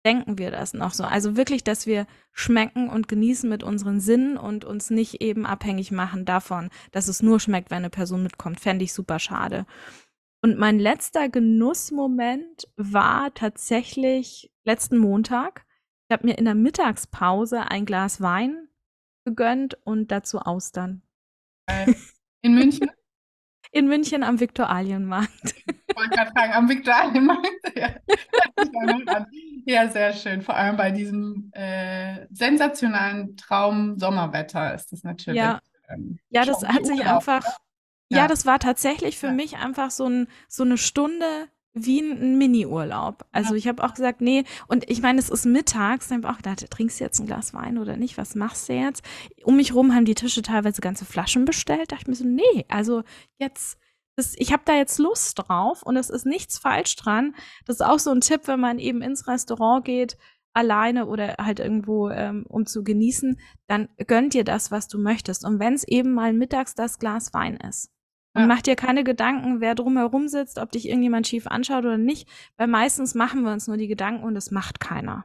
Denken 0.06 0.38
wir 0.38 0.52
das 0.52 0.72
noch 0.72 0.94
so? 0.94 1.02
Also 1.04 1.36
wirklich, 1.36 1.64
dass 1.64 1.86
wir 1.86 2.06
schmecken 2.32 2.88
und 2.88 3.08
genießen 3.08 3.50
mit 3.50 3.64
unseren 3.64 4.00
Sinnen 4.00 4.36
und 4.36 4.64
uns 4.64 4.90
nicht 4.90 5.20
eben 5.20 5.44
abhängig 5.44 5.90
machen 5.90 6.24
davon, 6.24 6.70
dass 6.92 7.08
es 7.08 7.22
nur 7.22 7.40
schmeckt, 7.40 7.70
wenn 7.70 7.78
eine 7.78 7.90
Person 7.90 8.22
mitkommt. 8.22 8.60
Fände 8.60 8.84
ich 8.84 8.92
super 8.92 9.18
schade. 9.18 9.66
Und 10.42 10.58
mein 10.58 10.78
letzter 10.78 11.28
Genussmoment 11.28 12.68
war 12.76 13.34
tatsächlich 13.34 14.52
letzten 14.64 14.96
Montag. 14.96 15.66
Ich 16.08 16.14
habe 16.14 16.26
mir 16.26 16.38
in 16.38 16.44
der 16.44 16.54
Mittagspause 16.54 17.62
ein 17.62 17.84
Glas 17.84 18.20
Wein 18.20 18.68
gegönnt 19.24 19.76
und 19.84 20.12
dazu 20.12 20.38
Austern. 20.38 21.02
In 22.42 22.54
München? 22.54 22.90
In 23.76 23.88
München 23.88 24.22
am 24.22 24.40
Viktualienmarkt. 24.40 25.54
Ich 25.66 25.96
wollte 25.96 26.16
gerade 26.16 26.30
fragen, 26.30 26.52
am 26.54 26.68
Viktualienmarkt? 26.68 27.46
Ja. 27.76 27.90
ja, 29.66 29.88
sehr 29.90 30.14
schön. 30.14 30.40
Vor 30.40 30.56
allem 30.56 30.78
bei 30.78 30.90
diesem 30.90 31.50
äh, 31.52 32.26
sensationalen 32.30 33.36
Traum 33.36 33.98
Sommerwetter 33.98 34.74
ist 34.74 34.92
das 34.92 35.02
natürlich. 35.02 35.38
Ja, 35.38 35.60
ähm, 35.90 36.18
ja 36.30 36.46
das 36.46 36.66
hat 36.66 36.86
sich 36.86 37.04
einfach. 37.04 37.44
Ja. 38.08 38.20
ja. 38.20 38.28
das 38.28 38.46
war 38.46 38.58
tatsächlich 38.58 39.18
für 39.18 39.26
ja. 39.26 39.32
mich 39.34 39.58
einfach 39.58 39.90
so, 39.90 40.06
ein, 40.06 40.28
so 40.48 40.62
eine 40.62 40.78
Stunde 40.78 41.48
wie 41.76 42.00
ein 42.00 42.38
Mini-Urlaub. 42.38 43.26
Also 43.32 43.54
ich 43.54 43.68
habe 43.68 43.84
auch 43.84 43.92
gesagt, 43.92 44.22
nee, 44.22 44.44
und 44.66 44.88
ich 44.90 45.02
meine, 45.02 45.18
es 45.18 45.28
ist 45.28 45.44
mittags, 45.44 46.08
dann 46.08 46.18
habe 46.18 46.28
ich 46.28 46.32
auch 46.32 46.36
gedacht, 46.38 46.70
trinkst 46.70 46.98
du 46.98 47.04
jetzt 47.04 47.20
ein 47.20 47.26
Glas 47.26 47.52
Wein 47.52 47.76
oder 47.76 47.98
nicht? 47.98 48.16
Was 48.16 48.34
machst 48.34 48.68
du 48.68 48.72
jetzt? 48.72 49.04
Um 49.44 49.56
mich 49.56 49.74
rum 49.74 49.94
haben 49.94 50.06
die 50.06 50.14
Tische 50.14 50.40
teilweise 50.40 50.80
ganze 50.80 51.04
Flaschen 51.04 51.44
bestellt. 51.44 51.92
Da 51.92 51.96
dachte 51.96 52.02
ich 52.02 52.08
mir 52.08 52.14
so, 52.14 52.24
nee, 52.24 52.64
also 52.68 53.02
jetzt, 53.38 53.78
das, 54.16 54.34
ich 54.38 54.52
habe 54.54 54.62
da 54.64 54.74
jetzt 54.74 54.98
Lust 54.98 55.38
drauf 55.38 55.82
und 55.82 55.98
es 55.98 56.08
ist 56.08 56.24
nichts 56.24 56.56
falsch 56.56 56.96
dran. 56.96 57.34
Das 57.66 57.76
ist 57.76 57.82
auch 57.82 57.98
so 57.98 58.10
ein 58.10 58.22
Tipp, 58.22 58.42
wenn 58.46 58.60
man 58.60 58.78
eben 58.78 59.02
ins 59.02 59.28
Restaurant 59.28 59.84
geht, 59.84 60.16
alleine 60.54 61.04
oder 61.06 61.36
halt 61.38 61.60
irgendwo, 61.60 62.08
ähm, 62.08 62.46
um 62.48 62.64
zu 62.64 62.82
genießen, 62.82 63.38
dann 63.66 63.90
gönnt 64.06 64.32
dir 64.32 64.44
das, 64.44 64.70
was 64.70 64.88
du 64.88 64.98
möchtest. 64.98 65.44
Und 65.44 65.58
wenn 65.58 65.74
es 65.74 65.86
eben 65.86 66.14
mal 66.14 66.32
mittags 66.32 66.74
das 66.74 66.98
Glas 66.98 67.34
Wein 67.34 67.58
ist. 67.58 67.90
Und 68.36 68.42
ja. 68.42 68.48
mach 68.48 68.60
dir 68.60 68.76
keine 68.76 69.02
Gedanken, 69.02 69.62
wer 69.62 69.74
drumherum 69.74 70.28
sitzt, 70.28 70.58
ob 70.58 70.70
dich 70.70 70.86
irgendjemand 70.86 71.26
schief 71.26 71.46
anschaut 71.46 71.86
oder 71.86 71.96
nicht, 71.96 72.28
weil 72.58 72.66
meistens 72.66 73.14
machen 73.14 73.44
wir 73.44 73.50
uns 73.50 73.66
nur 73.66 73.78
die 73.78 73.88
Gedanken 73.88 74.24
und 74.24 74.36
es 74.36 74.50
macht 74.50 74.78
keiner. 74.78 75.24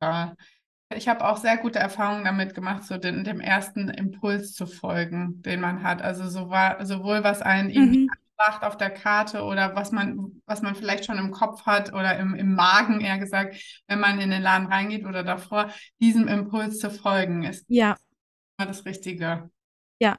Ja. 0.00 0.34
Ich 0.92 1.06
habe 1.06 1.24
auch 1.24 1.36
sehr 1.36 1.56
gute 1.56 1.78
Erfahrungen 1.78 2.24
damit 2.24 2.52
gemacht, 2.56 2.82
so 2.82 2.96
den, 2.96 3.22
dem 3.22 3.38
ersten 3.38 3.88
Impuls 3.88 4.54
zu 4.54 4.66
folgen, 4.66 5.40
den 5.42 5.60
man 5.60 5.84
hat. 5.84 6.02
Also 6.02 6.28
so 6.28 6.50
war, 6.50 6.84
sowohl 6.84 7.22
was 7.22 7.42
einen 7.42 7.70
irgendwie 7.70 8.06
mhm. 8.06 8.10
anspracht 8.10 8.64
auf 8.64 8.76
der 8.76 8.90
Karte 8.90 9.44
oder 9.44 9.76
was 9.76 9.92
man, 9.92 10.42
was 10.44 10.62
man 10.62 10.74
vielleicht 10.74 11.04
schon 11.04 11.18
im 11.18 11.30
Kopf 11.30 11.64
hat 11.64 11.92
oder 11.92 12.18
im, 12.18 12.34
im 12.34 12.56
Magen 12.56 13.00
eher 13.00 13.18
gesagt, 13.18 13.54
wenn 13.86 14.00
man 14.00 14.18
in 14.18 14.30
den 14.30 14.42
Laden 14.42 14.66
reingeht 14.66 15.06
oder 15.06 15.22
davor, 15.22 15.70
diesem 16.00 16.26
Impuls 16.26 16.80
zu 16.80 16.90
folgen, 16.90 17.44
ist 17.44 17.64
ja. 17.68 17.96
das 18.58 18.84
Richtige. 18.84 19.48
Ja, 20.00 20.16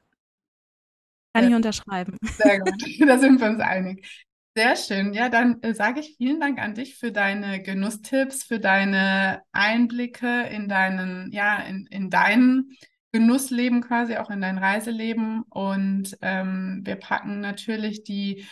kann 1.34 1.48
ich 1.48 1.54
unterschreiben. 1.54 2.16
Sehr 2.22 2.60
gut, 2.60 2.74
da 3.06 3.18
sind 3.18 3.40
wir 3.40 3.48
uns 3.48 3.60
einig. 3.60 4.26
Sehr 4.56 4.76
schön. 4.76 5.14
Ja, 5.14 5.28
dann 5.28 5.60
äh, 5.62 5.74
sage 5.74 5.98
ich 5.98 6.14
vielen 6.16 6.38
Dank 6.38 6.60
an 6.60 6.74
dich 6.74 6.96
für 6.96 7.10
deine 7.10 7.60
Genusstipps, 7.60 8.44
für 8.44 8.60
deine 8.60 9.42
Einblicke 9.50 10.44
in 10.44 10.68
deinen, 10.68 11.32
ja, 11.32 11.58
in, 11.58 11.86
in 11.90 12.08
dein 12.08 12.68
Genussleben 13.10 13.80
quasi, 13.80 14.16
auch 14.16 14.30
in 14.30 14.40
dein 14.40 14.58
Reiseleben. 14.58 15.42
Und 15.48 16.16
ähm, 16.22 16.82
wir 16.84 16.94
packen 16.94 17.40
natürlich 17.40 18.04
die 18.04 18.46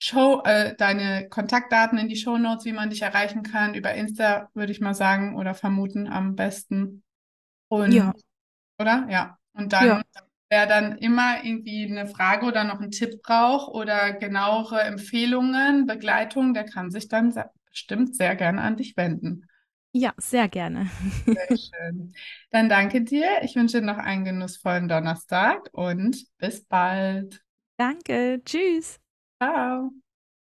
Show, 0.00 0.42
äh, 0.44 0.74
deine 0.76 1.28
Kontaktdaten 1.28 1.98
in 1.98 2.08
die 2.08 2.16
Show 2.16 2.36
Notes, 2.36 2.64
wie 2.64 2.72
man 2.72 2.90
dich 2.90 3.02
erreichen 3.02 3.44
kann. 3.44 3.74
Über 3.74 3.94
Insta 3.94 4.50
würde 4.54 4.72
ich 4.72 4.80
mal 4.80 4.94
sagen 4.94 5.36
oder 5.36 5.54
vermuten 5.54 6.08
am 6.08 6.34
besten. 6.34 7.04
Und, 7.68 7.92
ja. 7.92 8.12
Oder? 8.80 9.06
Ja. 9.08 9.38
Und 9.52 9.72
dann 9.72 9.86
ja 9.86 10.02
wer 10.54 10.66
dann 10.66 10.96
immer 10.98 11.42
irgendwie 11.44 11.84
eine 11.90 12.06
Frage 12.06 12.46
oder 12.46 12.62
noch 12.62 12.80
einen 12.80 12.92
Tipp 12.92 13.22
braucht 13.22 13.68
oder 13.74 14.12
genauere 14.12 14.80
Empfehlungen, 14.82 15.86
Begleitung, 15.86 16.54
der 16.54 16.64
kann 16.64 16.92
sich 16.92 17.08
dann 17.08 17.34
bestimmt 17.70 18.14
sehr 18.14 18.36
gerne 18.36 18.62
an 18.62 18.76
dich 18.76 18.96
wenden. 18.96 19.46
Ja, 19.92 20.14
sehr 20.18 20.48
gerne. 20.48 20.90
Sehr 21.32 21.48
schön. 21.56 22.14
Dann 22.50 22.68
danke 22.68 23.02
dir. 23.02 23.42
Ich 23.42 23.56
wünsche 23.56 23.80
dir 23.80 23.86
noch 23.86 23.98
einen 23.98 24.24
genussvollen 24.24 24.88
Donnerstag 24.88 25.68
und 25.72 26.24
bis 26.38 26.64
bald. 26.64 27.42
Danke. 27.78 28.40
Tschüss. 28.44 28.98
Ciao. 29.38 29.94